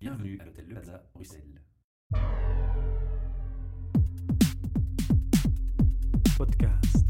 Bienvenue 0.00 0.38
à 0.40 0.46
l'hôtel 0.46 0.64
Le 0.66 0.74
Plaza, 0.76 1.02
Bruxelles. 1.12 1.60
Podcast. 6.38 7.06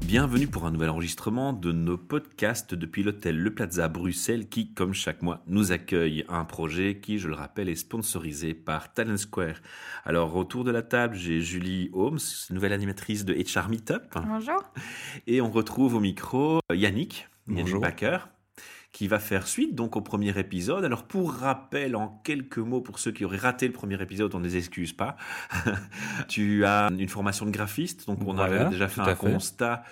Bienvenue 0.00 0.48
pour 0.48 0.66
un 0.66 0.72
nouvel 0.72 0.90
enregistrement 0.90 1.52
de 1.52 1.70
nos 1.70 1.96
podcasts 1.96 2.74
depuis 2.74 3.04
l'hôtel 3.04 3.38
Le 3.38 3.54
Plaza 3.54 3.86
Bruxelles 3.86 4.48
qui, 4.48 4.74
comme 4.74 4.92
chaque 4.92 5.22
mois, 5.22 5.44
nous 5.46 5.70
accueille 5.70 6.24
un 6.28 6.44
projet 6.44 6.98
qui, 6.98 7.20
je 7.20 7.28
le 7.28 7.34
rappelle, 7.34 7.68
est 7.68 7.76
sponsorisé 7.76 8.54
par 8.54 8.92
Talent 8.92 9.16
Square. 9.16 9.58
Alors, 10.04 10.34
autour 10.34 10.64
de 10.64 10.72
la 10.72 10.82
table, 10.82 11.14
j'ai 11.14 11.40
Julie 11.40 11.90
Holmes, 11.92 12.18
nouvelle 12.50 12.72
animatrice 12.72 13.24
de 13.24 13.34
HR 13.34 13.68
Meetup. 13.68 14.18
Bonjour. 14.26 14.64
Et 15.28 15.40
on 15.40 15.52
retrouve 15.52 15.94
au 15.94 16.00
micro 16.00 16.58
Yannick, 16.72 17.28
Yannick 17.46 17.64
Bonjour. 17.66 17.80
Qui 18.94 19.08
va 19.08 19.18
faire 19.18 19.48
suite 19.48 19.74
donc 19.74 19.96
au 19.96 20.02
premier 20.02 20.38
épisode. 20.38 20.84
Alors 20.84 21.02
pour 21.02 21.32
rappel, 21.32 21.96
en 21.96 22.20
quelques 22.22 22.58
mots, 22.58 22.80
pour 22.80 23.00
ceux 23.00 23.10
qui 23.10 23.24
auraient 23.24 23.38
raté 23.38 23.66
le 23.66 23.72
premier 23.72 24.00
épisode, 24.00 24.32
on 24.36 24.38
ne 24.38 24.44
les 24.44 24.56
excuse 24.56 24.92
pas. 24.92 25.16
tu 26.28 26.64
as 26.64 26.90
une 26.96 27.08
formation 27.08 27.44
de 27.44 27.50
graphiste, 27.50 28.06
donc 28.06 28.20
on 28.20 28.34
Voilà, 28.34 28.62
avait 28.62 28.70
déjà 28.70 28.86
fait 28.86 29.00
un 29.00 29.16
fait. 29.16 29.32
constat 29.32 29.82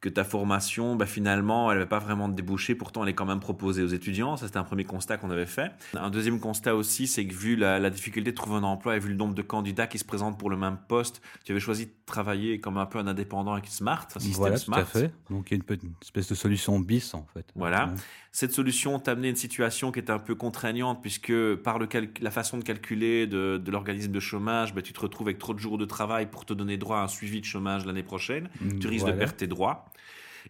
que 0.00 0.08
ta 0.08 0.24
formation, 0.24 0.94
bah, 0.94 1.06
finalement, 1.06 1.72
elle 1.72 1.78
n'avait 1.78 1.88
pas 1.88 1.98
vraiment 1.98 2.28
de 2.28 2.34
débouché, 2.34 2.74
pourtant 2.74 3.02
elle 3.02 3.08
est 3.08 3.14
quand 3.14 3.24
même 3.24 3.40
proposée 3.40 3.82
aux 3.82 3.88
étudiants. 3.88 4.36
Ça, 4.36 4.46
c'était 4.46 4.58
un 4.58 4.64
premier 4.64 4.84
constat 4.84 5.16
qu'on 5.16 5.30
avait 5.30 5.46
fait. 5.46 5.72
Un 5.94 6.10
deuxième 6.10 6.38
constat 6.38 6.76
aussi, 6.76 7.06
c'est 7.06 7.26
que 7.26 7.34
vu 7.34 7.56
la, 7.56 7.78
la 7.78 7.90
difficulté 7.90 8.30
de 8.30 8.36
trouver 8.36 8.56
un 8.56 8.62
emploi 8.62 8.96
et 8.96 9.00
vu 9.00 9.08
le 9.08 9.16
nombre 9.16 9.34
de 9.34 9.42
candidats 9.42 9.86
qui 9.86 9.98
se 9.98 10.04
présentent 10.04 10.38
pour 10.38 10.50
le 10.50 10.56
même 10.56 10.78
poste, 10.86 11.22
tu 11.44 11.52
avais 11.52 11.60
choisi 11.60 11.86
de 11.86 11.92
travailler 12.04 12.60
comme 12.60 12.76
un 12.76 12.86
peu 12.86 12.98
un 12.98 13.06
indépendant 13.06 13.54
avec 13.54 13.66
Smart, 13.66 14.06
un 14.14 14.20
système 14.20 14.38
Voilà, 14.38 14.58
tout 14.58 14.64
Smart. 14.64 14.78
à 14.80 14.84
fait. 14.84 15.12
Donc 15.30 15.50
il 15.50 15.58
y 15.58 15.60
a 15.60 15.64
une, 15.82 15.92
espèce 16.02 16.28
de 16.28 16.34
solution 16.34 16.78
bis 16.78 17.14
en 17.14 17.26
fait. 17.32 17.46
Voilà. 17.56 17.86
Ouais. 17.86 17.94
Cette 18.36 18.52
solution 18.52 18.98
t'a 18.98 19.12
amené 19.12 19.30
une 19.30 19.36
situation 19.36 19.90
qui 19.90 19.98
était 19.98 20.10
un 20.10 20.18
peu 20.18 20.34
contraignante 20.34 21.00
puisque 21.00 21.32
par 21.54 21.78
le 21.78 21.88
la 22.20 22.30
façon 22.30 22.58
de 22.58 22.64
calculer 22.64 23.26
de, 23.26 23.56
de 23.56 23.70
l'organisme 23.70 24.12
de 24.12 24.20
chômage, 24.20 24.74
bah, 24.74 24.82
tu 24.82 24.92
te 24.92 25.00
retrouves 25.00 25.28
avec 25.28 25.38
trop 25.38 25.54
de 25.54 25.58
jours 25.58 25.78
de 25.78 25.86
travail 25.86 26.26
pour 26.26 26.44
te 26.44 26.52
donner 26.52 26.76
droit 26.76 26.98
à 26.98 27.04
un 27.04 27.08
suivi 27.08 27.40
de 27.40 27.46
chômage 27.46 27.86
l'année 27.86 28.02
prochaine. 28.02 28.50
Tu 28.78 28.88
risques 28.88 29.06
de 29.06 29.12
perdre 29.12 29.36
tes 29.36 29.46
droits. 29.46 29.86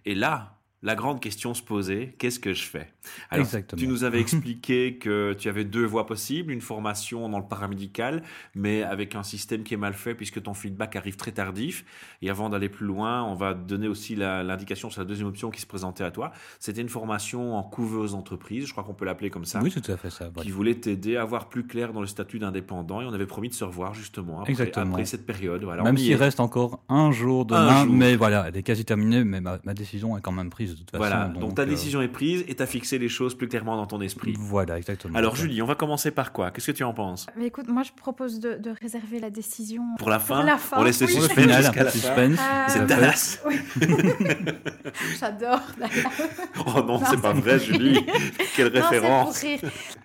Et 0.04 0.16
là, 0.16 0.58
la 0.82 0.96
grande 0.96 1.20
question 1.20 1.54
se 1.54 1.62
posait, 1.62 2.16
qu'est-ce 2.18 2.40
que 2.40 2.54
je 2.54 2.64
fais? 2.64 2.92
Alors, 3.30 3.44
Exactement. 3.44 3.80
Tu 3.80 3.88
nous 3.88 4.04
avais 4.04 4.20
expliqué 4.20 4.96
que 5.00 5.34
tu 5.38 5.48
avais 5.48 5.64
deux 5.64 5.84
voies 5.84 6.06
possibles, 6.06 6.52
une 6.52 6.60
formation 6.60 7.28
dans 7.28 7.38
le 7.38 7.44
paramédical, 7.46 8.22
mais 8.54 8.82
avec 8.82 9.14
un 9.14 9.22
système 9.22 9.62
qui 9.62 9.74
est 9.74 9.78
mal 9.78 9.94
fait 9.94 10.14
puisque 10.14 10.42
ton 10.42 10.54
feedback 10.54 10.96
arrive 10.96 11.16
très 11.16 11.32
tardif. 11.32 11.84
Et 12.22 12.30
avant 12.30 12.48
d'aller 12.48 12.68
plus 12.68 12.86
loin, 12.86 13.22
on 13.24 13.34
va 13.34 13.54
donner 13.54 13.88
aussi 13.88 14.16
l'indication 14.16 14.90
sur 14.90 15.00
la 15.00 15.06
deuxième 15.06 15.28
option 15.28 15.50
qui 15.50 15.60
se 15.60 15.66
présentait 15.66 16.04
à 16.04 16.10
toi. 16.10 16.32
C'était 16.60 16.80
une 16.82 16.88
formation 16.88 17.56
en 17.56 17.62
couveuse 17.62 18.12
d'entreprise, 18.12 18.66
je 18.66 18.72
crois 18.72 18.84
qu'on 18.84 18.94
peut 18.94 19.04
l'appeler 19.04 19.30
comme 19.30 19.44
ça. 19.44 19.60
Oui, 19.62 19.70
tout 19.70 19.90
à 19.90 19.96
fait 19.96 20.10
ça. 20.10 20.28
voilà. 20.32 20.44
Qui 20.46 20.50
voulait 20.50 20.74
t'aider 20.74 21.16
à 21.16 21.24
voir 21.24 21.48
plus 21.48 21.66
clair 21.66 21.92
dans 21.92 22.00
le 22.00 22.06
statut 22.06 22.38
d'indépendant 22.38 23.00
et 23.00 23.04
on 23.04 23.12
avait 23.12 23.26
promis 23.26 23.48
de 23.48 23.54
se 23.54 23.64
revoir 23.64 23.94
justement 23.94 24.40
après, 24.40 24.52
Exactement. 24.52 24.92
après 24.92 25.04
cette 25.04 25.26
période. 25.26 25.62
Voilà, 25.64 25.82
Même 25.82 25.96
s'il 25.96 26.12
est. 26.12 26.16
reste 26.16 26.40
encore 26.40 26.82
un 26.88 27.10
jour 27.12 27.42
Un 27.42 27.44
demain, 27.44 27.84
jour. 27.84 27.94
mais 27.94 28.16
voilà, 28.16 28.46
elle 28.48 28.56
est 28.56 28.62
quasi 28.62 28.84
terminée, 28.84 29.24
mais 29.24 29.40
ma, 29.40 29.58
ma 29.64 29.74
décision 29.74 30.16
est 30.16 30.20
quand 30.20 30.32
même 30.32 30.50
prise 30.50 30.72
de 30.72 30.76
toute 30.78 30.90
façon. 30.90 30.98
Voilà, 31.02 31.28
donc, 31.28 31.54
ta 31.54 31.62
euh, 31.62 31.66
décision 31.66 32.02
est 32.02 32.08
prise 32.08 32.44
et 32.48 32.54
tu 32.54 32.62
as 32.62 32.66
les 32.98 33.08
choses 33.08 33.34
plus 33.36 33.48
clairement 33.48 33.76
dans 33.76 33.86
ton 33.86 34.00
esprit. 34.00 34.34
Voilà, 34.38 34.76
exactement. 34.78 35.16
Alors. 35.18 35.36
Julie, 35.36 35.60
on 35.62 35.66
va 35.66 35.74
commencer 35.74 36.10
par 36.10 36.32
quoi? 36.32 36.50
Qu'est-ce 36.50 36.68
que 36.72 36.76
tu 36.76 36.84
en 36.84 36.94
penses? 36.94 37.26
Mais 37.36 37.46
écoute, 37.46 37.68
moi 37.68 37.82
je 37.82 37.92
propose 37.92 38.40
de, 38.40 38.54
de 38.54 38.70
réserver 38.80 39.20
la 39.20 39.30
décision 39.30 39.82
Pour 39.98 40.08
la 40.10 40.18
fin, 40.18 40.42
la 40.44 40.56
fin, 40.56 40.78
on 40.78 40.84
laisse 40.84 41.00
oui. 41.00 41.06
Pour 41.08 41.16
le 41.20 41.26
suspense 41.28 41.56
jusqu'à 41.56 41.84
la 41.84 41.90
suspense. 41.90 42.38
Euh, 42.38 42.64
C'est. 42.68 42.86
Dallas. 42.86 43.40
Oui. 43.46 43.56
J'adore. 45.20 45.60
d'ailleurs. 45.78 46.10
Oh 46.66 46.82
non, 46.82 47.00
c'est 47.04 47.20
pas 47.20 47.32
vrai, 47.32 47.58
Julie. 47.58 48.04
Quelle 48.54 48.66
Non, 48.72 48.72
c'est 48.74 48.80
référence. 48.88 49.40
pour 49.40 49.48
rire. 49.50 49.60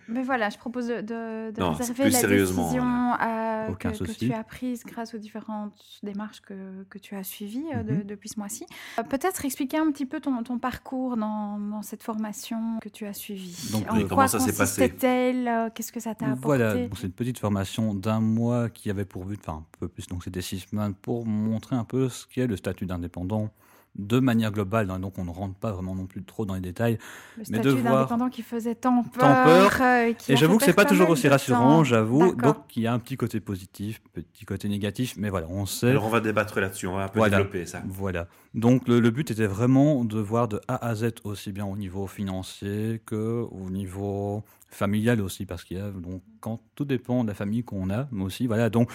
Mais 0.08 0.24
voilà, 0.24 0.50
je 0.50 0.58
propose 0.58 0.88
de, 0.88 0.96
de, 1.02 1.52
de 1.52 1.60
Non, 1.62 1.74
c'est 1.74 1.84
réserver 1.84 2.04
plus 2.04 2.12
la 2.14 2.20
sérieusement, 2.20 2.64
décision 2.64 3.14
euh, 3.24 3.74
que, 3.76 4.12
tu 4.14 4.34
as 4.34 4.44
prise 4.44 4.84
grâce 4.86 5.14
aux 5.14 5.18
différentes 5.18 5.72
démarches 6.04 6.42
que, 6.42 6.84
que 6.90 6.98
tu 6.98 7.16
as 7.16 7.24
suivies 7.24 7.64
euh, 7.74 7.84
de- 7.84 7.92
Mhm. 7.94 8.04
depuis 8.04 8.30
ce 8.30 8.40
mois-ci. 8.40 8.66
Peut-être 9.10 9.46
expliquer 9.46 9.78
un 9.78 9.90
petit 9.92 10.06
peu 10.06 10.20
ton, 10.20 10.44
ton 10.44 10.58
parcours 10.60 11.16
dans, 11.18 11.58
dans 11.60 11.82
cette 11.82 12.04
formation 12.04 12.78
que 12.82 12.90
tu 12.90 13.06
as 13.06 13.14
suivie. 13.14 13.70
Donc, 13.72 13.84
en 13.90 13.96
quoi 13.96 14.08
comment 14.10 14.28
ça 14.28 14.40
s'est 14.40 14.52
passé 14.52 14.92
euh, 15.04 15.70
Qu'est-ce 15.74 15.92
que 15.92 16.02
ça 16.02 16.16
t'a 16.16 16.26
apporté 16.26 16.42
Voilà, 16.44 16.76
c'est 16.96 17.08
une 17.08 17.14
petite 17.14 17.40
formation 17.40 17.94
d'un 17.94 18.20
mois 18.20 18.70
qui 18.70 18.90
avait 18.90 19.06
pour 19.06 19.24
but, 19.24 19.40
enfin 19.40 19.60
un 19.60 19.66
peu 19.80 19.88
plus, 19.88 20.08
donc 20.08 20.24
c'était 20.26 20.42
six 20.42 20.60
semaines, 20.60 20.94
pour 20.96 21.26
montrer 21.26 21.78
un 21.78 21.86
peu 21.86 22.10
ce 22.10 22.26
qu'est 22.28 22.48
le 22.48 22.58
statut 22.58 22.86
d'indépendant 22.86 23.50
de 23.96 24.20
manière 24.20 24.52
globale. 24.52 24.90
hein, 24.90 25.00
donc 25.00 25.18
on 25.18 25.26
ne 25.26 25.30
rentre 25.32 25.56
pas 25.56 25.72
vraiment 25.74 25.94
non 25.96 26.06
plus 26.06 26.24
trop 26.24 26.46
dans 26.46 26.54
les 26.54 26.62
détails. 26.62 26.94
Le 27.36 27.40
Mais 27.40 27.44
statut 27.46 27.68
de 27.68 27.72
voir- 27.74 27.94
d'indépendant 27.96 28.30
qui 28.30 28.42
faisait 28.42 28.74
tant 28.76 29.04
peur. 29.04 29.22
Tant 29.22 29.44
peur. 29.44 29.78
euh, 29.82 30.14
qui 30.14 30.32
Et 30.32 30.36
a 30.36 30.38
j'avoue 30.38 30.58
que 30.58 30.64
c'est 30.66 30.74
pas 30.74 30.86
toujours 30.86 31.10
aussi 31.10 31.28
rassurant, 31.28 31.84
j'avoue. 31.84 32.34
Donc 32.36 32.58
il 32.78 32.84
y 32.84 32.88
a 32.88 32.94
un 32.94 33.00
petit 33.00 33.18
côté 33.18 33.40
positif, 33.42 34.02
petit 34.14 34.46
côté 34.46 34.70
négatif, 34.70 35.16
mais 35.18 35.30
voilà, 35.30 35.48
on 35.50 35.66
sait. 35.66 35.90
Alors 35.90 36.06
on 36.06 36.10
va 36.10 36.22
débattre 36.22 36.60
là-dessus, 36.62 36.88
on 36.88 36.96
va 36.96 37.04
un 37.06 37.08
peu 37.10 37.20
Voilà. 37.20 37.38
développer 37.38 37.66
ça. 37.66 37.82
Voilà. 37.88 38.28
Donc 38.54 38.88
le, 38.88 39.00
le 39.00 39.10
but 39.12 39.30
était 39.32 39.46
vraiment 39.48 40.06
de 40.06 40.20
voir 40.20 40.48
de 40.48 40.62
A 40.70 40.86
à 40.88 40.96
Z 40.96 41.12
aussi 41.26 41.52
bien 41.52 41.66
au 41.66 41.76
niveau 41.76 42.08
financier 42.08 43.02
que 43.06 43.46
au 43.52 43.70
niveau 43.70 44.44
familial 44.70 45.20
aussi 45.22 45.46
parce 45.46 45.66
qu'il 45.66 45.78
y 45.78 45.82
a 45.82 45.92
donc 45.92 46.22
quand 46.40 46.62
tout 46.76 46.86
dépend 46.86 47.24
de 47.24 47.28
la 47.30 47.34
famille 47.36 47.64
qu'on 47.66 47.90
a, 47.90 48.08
mais 48.12 48.24
aussi 48.24 48.48
voilà 48.48 48.70
donc 48.70 48.90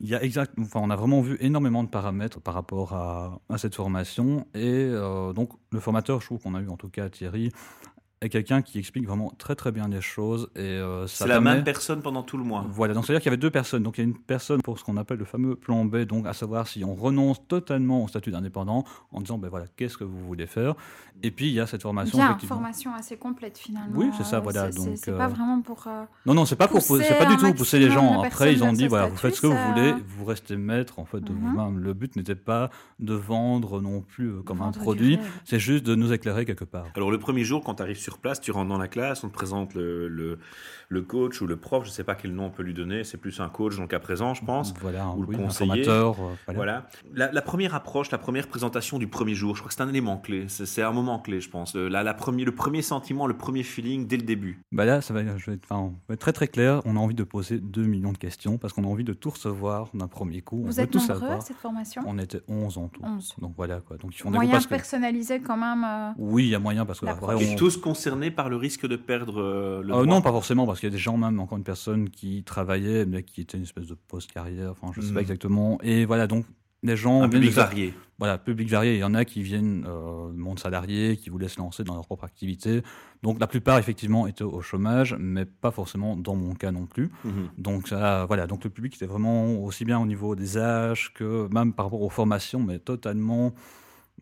il 0.00 0.08
y 0.08 0.14
a 0.14 0.20
enfin 0.58 0.80
on 0.82 0.90
a 0.90 0.96
vraiment 0.96 1.20
vu 1.20 1.36
énormément 1.40 1.84
de 1.84 1.88
paramètres 1.88 2.40
par 2.40 2.54
rapport 2.54 2.92
à, 2.92 3.40
à 3.48 3.58
cette 3.58 3.74
formation 3.74 4.46
et 4.54 4.60
euh, 4.64 5.32
donc 5.32 5.50
le 5.70 5.80
formateur, 5.80 6.20
je 6.20 6.26
trouve 6.26 6.40
qu'on 6.40 6.54
a 6.54 6.60
eu 6.60 6.68
en 6.68 6.76
tout 6.76 6.88
cas 6.88 7.08
Thierry 7.08 7.50
est 8.22 8.28
quelqu'un 8.28 8.62
qui 8.62 8.78
explique 8.78 9.06
vraiment 9.06 9.32
très 9.38 9.54
très 9.54 9.72
bien 9.72 9.88
les 9.88 10.00
choses 10.00 10.48
et 10.56 10.60
euh, 10.60 11.06
ça 11.06 11.24
C'est 11.24 11.28
la 11.28 11.34
permet- 11.34 11.54
même 11.56 11.64
personne 11.64 12.00
pendant 12.02 12.22
tout 12.22 12.38
le 12.38 12.44
mois. 12.44 12.64
voilà, 12.70 12.94
donc 12.94 13.04
c'est-à-dire 13.04 13.20
qu'il 13.20 13.30
y 13.30 13.34
avait 13.34 13.40
deux 13.40 13.50
personnes. 13.50 13.82
Donc 13.82 13.98
il 13.98 14.00
y 14.02 14.04
a 14.04 14.08
une 14.08 14.16
personne 14.16 14.62
pour 14.62 14.78
ce 14.78 14.84
qu'on 14.84 14.96
appelle 14.96 15.18
le 15.18 15.24
fameux 15.24 15.56
plan 15.56 15.84
B, 15.84 15.98
donc 16.04 16.26
à 16.26 16.32
savoir 16.32 16.68
si 16.68 16.84
on 16.84 16.94
renonce 16.94 17.46
totalement 17.48 18.04
au 18.04 18.08
statut 18.08 18.30
d'indépendant 18.30 18.84
en 19.12 19.20
disant 19.20 19.38
ben 19.38 19.48
voilà, 19.48 19.66
qu'est-ce 19.76 19.96
que 19.98 20.04
vous 20.04 20.24
voulez 20.26 20.46
faire? 20.46 20.74
Et 21.22 21.30
puis 21.30 21.48
il 21.48 21.52
y 21.52 21.60
a 21.60 21.66
cette 21.66 21.82
formation 21.82 22.16
Bien, 22.18 22.28
effectivement. 22.28 22.56
formation 22.56 22.94
assez 22.94 23.16
complète 23.16 23.58
finalement. 23.58 23.92
Oui, 23.98 24.08
c'est 24.16 24.24
ça, 24.24 24.36
Euh, 24.36 24.40
voilà, 24.40 24.70
donc, 24.70 24.88
c'est 24.96 25.10
euh, 25.10 25.18
pas 25.18 25.28
vraiment 25.28 25.60
pour. 25.60 25.84
euh, 25.86 26.04
Non 26.26 26.34
non, 26.34 26.44
c'est 26.46 26.56
pas 26.56 26.68
pour 26.68 26.78
pousser 26.84 27.04
c'est 27.04 27.18
pas 27.18 27.26
du 27.26 27.36
tout 27.36 27.52
pousser 27.54 27.78
les 27.78 27.90
gens. 27.90 28.22
Après 28.22 28.52
ils 28.52 28.62
ont 28.64 28.72
dit 28.72 28.86
voilà, 28.88 29.08
vous 29.08 29.16
faites 29.16 29.34
ce 29.34 29.40
que 29.40 29.46
vous 29.46 29.56
voulez, 29.72 29.94
vous 30.06 30.24
restez 30.24 30.56
maître 30.56 30.98
en 30.98 31.04
fait 31.04 31.20
de 31.20 31.32
Mhm. 31.32 31.38
vous-même. 31.40 31.78
Le 31.78 31.92
but 31.92 32.14
n'était 32.16 32.34
pas 32.34 32.70
de 33.00 33.14
vendre 33.14 33.80
non 33.80 34.00
plus 34.00 34.28
euh, 34.28 34.42
comme 34.42 34.60
un 34.60 34.64
vendre 34.66 34.78
produit, 34.80 35.18
c'est 35.44 35.58
juste 35.58 35.84
de 35.84 35.94
nous 35.94 36.12
éclairer 36.12 36.44
quelque 36.44 36.64
part. 36.64 36.86
Alors 36.94 37.10
le 37.10 37.18
premier 37.18 37.44
jour, 37.44 37.62
quand 37.64 37.74
tu 37.76 37.82
arrives 37.82 37.98
sur 37.98 38.11
place, 38.18 38.40
tu 38.40 38.50
rentres 38.50 38.68
dans 38.68 38.78
la 38.78 38.88
classe, 38.88 39.22
on 39.24 39.28
te 39.28 39.34
présente 39.34 39.74
le, 39.74 40.08
le, 40.08 40.38
le 40.88 41.02
coach 41.02 41.40
ou 41.40 41.46
le 41.46 41.56
prof, 41.56 41.84
je 41.84 41.90
sais 41.90 42.04
pas 42.04 42.14
quel 42.14 42.32
nom 42.34 42.46
on 42.46 42.50
peut 42.50 42.62
lui 42.62 42.74
donner, 42.74 43.04
c'est 43.04 43.16
plus 43.18 43.40
un 43.40 43.48
coach 43.48 43.78
le 43.78 43.86
cas 43.86 43.98
présent, 43.98 44.34
je 44.34 44.44
pense. 44.44 44.72
Voilà, 44.80 45.08
ou 45.10 45.22
le 45.22 45.28
oui, 45.28 45.36
conseiller. 45.36 45.88
euh, 45.88 46.10
voilà. 46.10 46.36
Voilà. 46.48 46.86
La, 47.14 47.32
la 47.32 47.42
première 47.42 47.74
approche, 47.74 48.10
la 48.10 48.18
première 48.18 48.46
présentation 48.46 48.98
du 48.98 49.06
premier 49.08 49.34
jour, 49.34 49.54
je 49.56 49.60
crois 49.62 49.68
que 49.68 49.74
c'est 49.74 49.82
un 49.82 49.88
élément 49.88 50.16
clé. 50.18 50.46
C'est 50.48 50.82
un 50.82 50.92
moment 50.92 51.18
clé, 51.18 51.40
je 51.40 51.50
pense. 51.50 51.74
Le, 51.74 51.88
la, 51.88 52.02
la 52.02 52.14
premier, 52.14 52.44
le 52.44 52.54
premier 52.54 52.82
sentiment, 52.82 53.26
le 53.26 53.36
premier 53.36 53.62
feeling 53.62 54.06
dès 54.06 54.16
le 54.16 54.22
début. 54.24 54.62
Bah 54.72 54.84
là, 54.84 55.00
ça 55.00 55.12
va, 55.14 55.20
je 55.36 55.46
vais 55.50 55.56
être, 55.56 55.64
enfin, 55.64 55.80
on 55.80 55.94
va 56.08 56.14
être 56.14 56.20
très 56.20 56.32
très 56.32 56.48
clair. 56.48 56.80
On 56.84 56.96
a 56.96 57.00
envie 57.00 57.14
de 57.14 57.24
poser 57.24 57.58
2 57.58 57.82
millions 57.84 58.12
de 58.12 58.18
questions 58.18 58.58
parce 58.58 58.72
qu'on 58.72 58.84
a 58.84 58.88
envie 58.88 59.04
de 59.04 59.12
tout 59.12 59.30
recevoir 59.30 59.88
d'un 59.94 60.08
premier 60.08 60.40
coup. 60.42 60.62
on 60.64 60.66
Vous 60.66 60.80
êtes 60.80 60.90
tout 60.90 60.98
nombreux 60.98 61.14
savoir. 61.20 61.38
à 61.38 61.40
cette 61.40 61.56
formation? 61.56 62.02
On 62.06 62.18
était 62.18 62.40
11 62.48 62.78
en 62.78 62.88
tout. 62.88 63.00
11. 63.02 63.34
Donc 63.40 63.54
voilà 63.56 63.80
quoi. 63.80 63.96
Donc 63.96 64.12
groupes 64.18 64.32
Moyen 64.34 64.52
parce 64.52 64.64
que... 64.66 64.70
personnalisé 64.70 65.40
quand 65.40 65.56
même. 65.56 65.84
euh, 65.84 66.10
Oui, 66.18 66.44
il 66.44 66.48
y 66.50 66.54
a 66.54 66.58
moyen 66.58 66.84
parce 66.86 67.00
que 67.00 67.06
après, 67.06 67.34
on- 67.34 67.56
tous 67.56 67.76
concernés 68.02 68.30
par 68.32 68.48
le 68.48 68.56
risque 68.56 68.86
de 68.86 68.96
perdre 68.96 69.40
euh, 69.40 69.82
le 69.82 69.90
Euh, 69.90 69.92
droit. 69.92 70.06
non, 70.06 70.20
pas 70.22 70.32
forcément, 70.32 70.66
parce 70.66 70.80
qu'il 70.80 70.88
y 70.88 70.92
a 70.92 70.96
des 70.96 70.98
gens, 70.98 71.16
même 71.16 71.38
encore 71.38 71.56
une 71.58 71.62
personne 71.64 72.10
qui 72.10 72.42
travaillait, 72.42 73.06
mais 73.06 73.22
qui 73.22 73.40
était 73.42 73.56
une 73.56 73.62
espèce 73.62 73.86
de 73.86 73.94
post-carrière, 73.94 74.72
enfin, 74.72 74.92
je 74.94 75.00
sais 75.00 75.08
Mhm. 75.08 75.14
pas 75.14 75.20
exactement. 75.20 75.78
Et 75.82 76.04
voilà, 76.04 76.26
donc, 76.26 76.44
les 76.82 76.96
gens. 76.96 77.22
Un 77.22 77.28
public 77.28 77.50
de 77.50 77.54
varié. 77.54 77.94
Voilà, 78.18 78.38
public 78.38 78.68
varié. 78.68 78.94
Il 78.94 78.98
y 78.98 79.04
en 79.04 79.14
a 79.14 79.24
qui 79.24 79.42
viennent 79.42 79.84
euh, 79.88 80.32
du 80.32 80.38
monde 80.38 80.58
salarié, 80.58 81.16
qui 81.16 81.30
voulaient 81.30 81.46
se 81.48 81.58
lancer 81.60 81.84
dans 81.84 81.94
leur 81.94 82.06
propre 82.06 82.24
activité. 82.24 82.82
Donc, 83.22 83.38
la 83.38 83.46
plupart, 83.46 83.78
effectivement, 83.78 84.26
étaient 84.26 84.42
au 84.42 84.60
chômage, 84.62 85.14
mais 85.18 85.44
pas 85.44 85.70
forcément 85.70 86.16
dans 86.16 86.34
mon 86.34 86.54
cas 86.54 86.72
non 86.72 86.86
plus. 86.86 87.08
Mhm. 87.24 87.50
Donc, 87.56 87.86
ça, 87.86 88.24
voilà, 88.26 88.48
donc 88.48 88.64
le 88.64 88.70
public 88.70 88.96
était 88.96 89.06
vraiment 89.06 89.62
aussi 89.62 89.84
bien 89.84 90.00
au 90.00 90.06
niveau 90.06 90.34
des 90.34 90.58
âges 90.58 91.12
que 91.14 91.48
même 91.54 91.72
par 91.72 91.86
rapport 91.86 92.02
aux 92.02 92.10
formations, 92.10 92.58
mais 92.60 92.80
totalement 92.80 93.54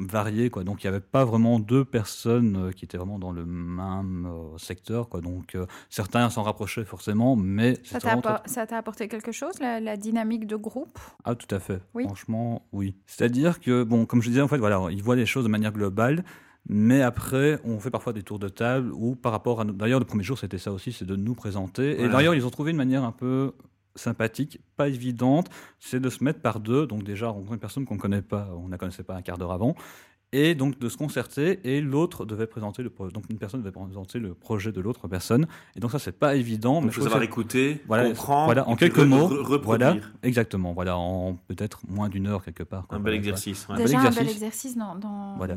varié. 0.00 0.50
Quoi. 0.50 0.64
Donc, 0.64 0.82
il 0.82 0.86
n'y 0.86 0.88
avait 0.88 1.00
pas 1.00 1.24
vraiment 1.24 1.58
deux 1.58 1.84
personnes 1.84 2.56
euh, 2.56 2.72
qui 2.72 2.84
étaient 2.84 2.96
vraiment 2.96 3.18
dans 3.18 3.32
le 3.32 3.44
même 3.44 4.26
euh, 4.26 4.58
secteur. 4.58 5.08
Quoi. 5.08 5.20
Donc, 5.20 5.54
euh, 5.54 5.66
certains 5.88 6.28
s'en 6.30 6.42
rapprochaient 6.42 6.84
forcément, 6.84 7.36
mais 7.36 7.78
Ça 7.84 8.00
t'a 8.00 8.66
t'a 8.66 8.76
apporté 8.76 9.08
quelque 9.08 9.32
chose, 9.32 9.58
la, 9.60 9.80
la 9.80 9.96
dynamique 9.96 10.46
de 10.46 10.56
groupe? 10.56 10.98
Ah, 11.24 11.34
tout 11.34 11.52
à 11.54 11.60
fait. 11.60 11.82
Oui. 11.94 12.04
Franchement, 12.04 12.66
oui. 12.72 12.96
C'est-à-dire 13.06 13.60
que, 13.60 13.84
bon, 13.84 14.06
comme 14.06 14.22
je 14.22 14.28
disais, 14.28 14.42
en 14.42 14.48
fait, 14.48 14.58
voilà, 14.58 14.80
ils 14.90 15.02
voient 15.02 15.16
les 15.16 15.26
choses 15.26 15.44
de 15.44 15.50
manière 15.50 15.72
globale, 15.72 16.24
mais 16.68 17.02
après, 17.02 17.58
on 17.64 17.78
fait 17.80 17.90
parfois 17.90 18.12
des 18.12 18.22
tours 18.22 18.38
de 18.38 18.48
table 18.48 18.92
où, 18.92 19.16
par 19.16 19.32
rapport 19.32 19.60
à. 19.60 19.64
D'ailleurs, 19.64 19.98
le 19.98 20.04
premier 20.04 20.22
jour, 20.22 20.38
c'était 20.38 20.58
ça 20.58 20.72
aussi, 20.72 20.92
c'est 20.92 21.06
de 21.06 21.16
nous 21.16 21.34
présenter. 21.34 22.00
Et 22.00 22.08
d'ailleurs, 22.08 22.34
ils 22.34 22.44
ont 22.46 22.50
trouvé 22.50 22.70
une 22.70 22.76
manière 22.76 23.02
un 23.02 23.12
peu 23.12 23.54
sympathique, 23.96 24.60
pas 24.76 24.88
évidente, 24.88 25.48
c'est 25.78 26.00
de 26.00 26.10
se 26.10 26.22
mettre 26.22 26.40
par 26.40 26.60
deux. 26.60 26.86
Donc, 26.86 27.02
déjà, 27.02 27.28
rencontrer 27.28 27.54
une 27.54 27.60
personne 27.60 27.84
qu'on 27.84 27.96
ne 27.96 28.00
connaît 28.00 28.22
pas, 28.22 28.48
on 28.56 28.66
ne 28.66 28.70
la 28.70 28.78
connaissait 28.78 29.02
pas 29.04 29.14
un 29.14 29.22
quart 29.22 29.38
d'heure 29.38 29.52
avant. 29.52 29.74
et 30.32 30.54
donc 30.54 30.78
de 30.78 30.88
se 30.88 30.96
concerter 30.96 31.60
et 31.64 31.80
l'autre 31.80 32.24
devait 32.24 32.46
présenter 32.46 32.82
le 32.82 32.90
projet. 32.90 33.12
Donc 33.12 33.24
une 33.30 33.38
personne 33.38 33.60
devait 33.60 33.72
présenter 33.72 34.18
le 34.18 34.34
projet 34.34 34.72
de 34.72 34.80
l'autre 34.80 35.08
personne. 35.08 35.46
Et 35.76 35.80
donc 35.80 35.90
ça 35.90 35.98
c'est 35.98 36.12
pas 36.12 36.36
évident. 36.36 36.80
Il 36.84 36.90
faut 36.90 37.02
savoir 37.02 37.22
écouter, 37.22 37.82
voilà, 37.86 38.04
comprendre, 38.08 38.46
voilà, 38.46 38.68
en 38.68 38.76
quelques 38.76 38.98
mots, 38.98 39.26
reproduire. 39.26 39.62
voilà, 39.64 39.96
exactement, 40.22 40.72
voilà, 40.72 40.96
en 40.96 41.34
peut-être 41.48 41.80
moins 41.88 42.08
d'une 42.08 42.26
heure 42.26 42.44
quelque 42.44 42.62
part. 42.62 42.86
Quoi, 42.86 42.98
un 42.98 43.00
bel 43.00 43.14
exercice. 43.14 43.66
Ouais. 43.68 43.76
Déjà 43.76 43.98
un 43.98 44.10
bel 44.10 44.28
exercice 44.28 44.76
dans, 44.76 44.94
dans, 44.94 45.36
voilà. 45.36 45.56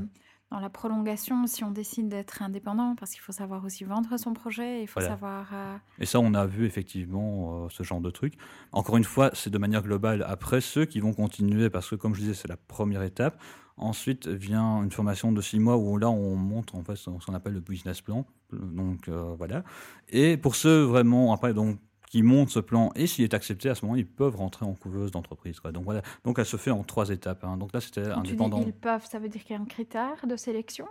Dans 0.54 0.60
la 0.60 0.70
prolongation 0.70 1.48
si 1.48 1.64
on 1.64 1.72
décide 1.72 2.10
d'être 2.10 2.44
indépendant, 2.44 2.96
parce 2.96 3.12
qu'il 3.12 3.22
faut 3.22 3.32
savoir 3.32 3.66
aussi 3.66 3.84
vendre 3.86 4.16
son 4.18 4.34
projet, 4.34 4.84
il 4.84 4.88
faut 4.88 5.00
voilà. 5.00 5.16
savoir. 5.16 5.48
Euh... 5.52 5.76
Et 6.00 6.06
ça 6.06 6.20
on 6.20 6.36
a 6.36 6.46
vu 6.46 6.66
effectivement 6.68 7.66
euh, 7.66 7.68
ce 7.70 7.82
genre 7.82 8.02
de 8.02 8.12
truc. 8.12 8.36
Encore 8.72 8.98
une 8.98 9.04
fois, 9.04 9.32
c'est 9.34 9.50
de 9.50 9.58
manière 9.58 9.82
globale. 9.82 10.24
Après 10.28 10.62
ceux 10.62 10.86
qui 10.86 11.00
vont 11.00 11.12
continuer, 11.12 11.72
parce 11.72 11.90
que 11.90 11.96
comme 11.96 12.14
je 12.14 12.22
disais, 12.22 12.36
c'est 12.36 12.48
la 12.48 12.58
première 12.58 13.02
étape. 13.02 13.42
Ensuite 13.78 14.28
vient 14.28 14.84
une 14.84 14.92
formation 14.92 15.32
de 15.32 15.42
six 15.42 15.60
mois 15.60 15.78
où 15.78 15.98
là 15.98 16.08
on 16.12 16.36
montre 16.36 16.76
en 16.76 16.84
fait 16.84 16.96
ce 16.96 17.10
qu'on 17.10 17.34
appelle 17.34 17.54
le 17.54 17.60
business 17.60 18.02
plan. 18.02 18.24
Donc 18.52 19.08
euh, 19.08 19.34
voilà. 19.36 19.64
Et 20.10 20.38
pour 20.38 20.56
ceux 20.56 20.84
vraiment 20.84 21.34
après 21.34 21.56
donc 21.56 21.80
qui 22.14 22.22
montent 22.22 22.52
ce 22.52 22.60
plan 22.60 22.92
et 22.94 23.08
s'il 23.08 23.24
est 23.24 23.34
accepté 23.34 23.70
à 23.70 23.74
ce 23.74 23.84
moment 23.84 23.96
ils 23.96 24.06
peuvent 24.06 24.36
rentrer 24.36 24.68
en 24.68 24.76
couveuse 24.76 25.10
d'entreprise. 25.10 25.60
Donc 25.74 25.84
voilà. 25.84 26.04
Donc 26.24 26.38
elle 26.38 26.46
se 26.46 26.58
fait 26.58 26.70
en 26.70 26.84
trois 26.84 27.10
étapes. 27.10 27.44
Hein. 27.44 27.58
Donc 27.58 27.74
là 27.74 27.82
c'était 27.82 28.06
indépendant. 28.06 28.60
Tu 28.60 28.66
dis 28.66 28.70
ils 28.70 28.74
peuvent, 28.80 29.04
ça 29.04 29.18
veut 29.18 29.30
dire 29.30 29.44
qu'il 29.44 29.56
y 29.56 29.58
a 29.58 29.62
un 29.64 29.66
critère 29.66 30.28
de 30.28 30.36
sélection? 30.36 30.86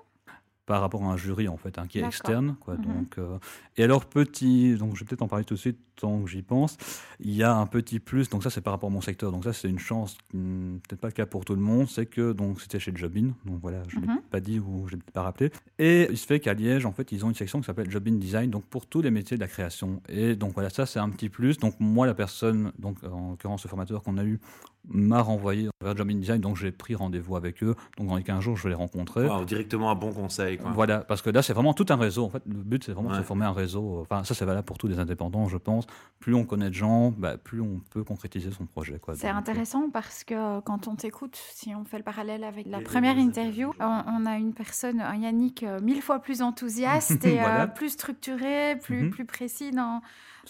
Par 0.66 0.80
rapport 0.80 1.04
à 1.04 1.06
un 1.06 1.16
jury 1.16 1.46
en 1.46 1.56
fait 1.56 1.78
hein, 1.78 1.86
qui 1.86 2.00
est 2.00 2.04
externe 2.04 2.56
quoi 2.58 2.74
mmh. 2.74 2.82
donc 2.82 3.18
euh, 3.18 3.38
et 3.76 3.84
alors 3.84 4.04
petit 4.06 4.76
donc 4.76 4.94
je 4.94 5.00
vais 5.00 5.06
peut-être 5.06 5.22
en 5.22 5.28
parler 5.28 5.44
tout 5.44 5.54
de 5.54 5.58
suite 5.58 5.78
que 6.02 6.30
j'y 6.30 6.42
pense 6.42 6.76
il 7.20 7.32
y 7.32 7.42
a 7.42 7.54
un 7.54 7.66
petit 7.66 8.00
plus 8.00 8.28
donc 8.28 8.42
ça 8.42 8.50
c'est 8.50 8.60
par 8.60 8.72
rapport 8.72 8.90
à 8.90 8.92
mon 8.92 9.00
secteur 9.00 9.32
donc 9.32 9.44
ça 9.44 9.52
c'est 9.52 9.68
une 9.68 9.78
chance 9.78 10.16
peut-être 10.32 11.00
pas 11.00 11.08
le 11.08 11.12
cas 11.12 11.26
pour 11.26 11.44
tout 11.44 11.54
le 11.54 11.60
monde 11.60 11.88
c'est 11.88 12.06
que 12.06 12.32
donc 12.32 12.60
c'était 12.60 12.80
chez 12.80 12.92
Jobin 12.94 13.30
donc 13.44 13.60
voilà 13.60 13.82
je 13.88 13.98
mmh. 13.98 14.02
l'ai 14.02 14.08
pas 14.30 14.40
dit 14.40 14.58
ou 14.58 14.86
je 14.88 14.96
l'ai 14.96 15.02
pas 15.12 15.22
rappelé 15.22 15.50
et 15.78 16.08
il 16.10 16.18
se 16.18 16.26
fait 16.26 16.40
qu'à 16.40 16.54
Liège 16.54 16.86
en 16.86 16.92
fait 16.92 17.12
ils 17.12 17.24
ont 17.24 17.28
une 17.28 17.34
section 17.34 17.60
qui 17.60 17.66
s'appelle 17.66 17.90
Jobin 17.90 18.14
Design 18.16 18.50
donc 18.50 18.64
pour 18.64 18.86
tous 18.86 19.02
les 19.02 19.10
métiers 19.10 19.36
de 19.36 19.42
la 19.42 19.48
création 19.48 20.02
et 20.08 20.34
donc 20.34 20.54
voilà 20.54 20.70
ça 20.70 20.86
c'est 20.86 20.98
un 20.98 21.10
petit 21.10 21.28
plus 21.28 21.58
donc 21.58 21.74
moi 21.78 22.06
la 22.06 22.14
personne 22.14 22.72
donc 22.78 22.98
en 23.04 23.30
l'occurrence 23.30 23.62
ce 23.62 23.68
formateur 23.68 24.02
qu'on 24.02 24.18
a 24.18 24.24
eu 24.24 24.40
m'a 24.88 25.20
renvoyé 25.20 25.68
vers 25.80 25.96
Job 25.96 26.10
in 26.10 26.16
Design, 26.16 26.40
donc 26.40 26.56
j'ai 26.56 26.72
pris 26.72 26.94
rendez-vous 26.94 27.36
avec 27.36 27.62
eux. 27.62 27.74
Donc 27.98 28.08
dans 28.08 28.16
les 28.16 28.22
15 28.22 28.40
jours, 28.40 28.56
je 28.56 28.64
vais 28.64 28.70
les 28.70 28.74
rencontrer. 28.74 29.26
Wow, 29.26 29.44
directement 29.44 29.90
un 29.90 29.94
bon 29.94 30.12
conseil. 30.12 30.58
Quoi. 30.58 30.70
Voilà, 30.72 30.98
parce 30.98 31.22
que 31.22 31.30
là, 31.30 31.42
c'est 31.42 31.52
vraiment 31.52 31.74
tout 31.74 31.86
un 31.88 31.96
réseau. 31.96 32.24
En 32.24 32.30
fait, 32.30 32.42
le 32.46 32.62
but, 32.62 32.84
c'est 32.84 32.92
vraiment 32.92 33.10
ouais. 33.10 33.16
de 33.16 33.22
se 33.22 33.26
former 33.26 33.44
un 33.44 33.52
réseau. 33.52 34.00
Enfin, 34.00 34.24
ça, 34.24 34.34
c'est 34.34 34.44
valable 34.44 34.66
pour 34.66 34.78
tous 34.78 34.88
les 34.88 34.98
indépendants, 34.98 35.48
je 35.48 35.56
pense. 35.56 35.86
Plus 36.20 36.34
on 36.36 36.44
connaît 36.44 36.68
de 36.68 36.74
gens, 36.74 37.10
bah, 37.10 37.36
plus 37.36 37.60
on 37.60 37.80
peut 37.90 38.04
concrétiser 38.04 38.52
son 38.52 38.64
projet. 38.64 39.00
C'est 39.14 39.26
intéressant 39.26 39.90
parce 39.90 40.22
que 40.22 40.60
quand 40.60 40.86
on 40.86 40.94
t'écoute, 40.94 41.36
si 41.52 41.74
on 41.74 41.84
fait 41.84 41.98
le 41.98 42.04
parallèle 42.04 42.44
avec 42.44 42.66
la 42.66 42.80
première 42.80 43.18
interview, 43.18 43.72
on, 43.80 44.02
on, 44.06 44.24
a 44.26 44.36
une 44.36 44.54
personne, 44.54 45.00
un 45.00 45.16
Yannick, 45.16 45.64
euh, 45.64 45.80
mille 45.80 46.00
fois 46.00 46.20
plus 46.20 46.40
enthousiaste 46.50 47.24
et 47.24 47.40
voilà. 47.40 47.62
euh, 47.62 47.66
plus 47.66 47.90
structuré, 47.90 48.76
plus, 48.76 49.02
mm 49.02 49.06
-hmm. 49.06 49.10
plus 49.10 49.24
précis 49.24 49.70
dans 49.72 50.00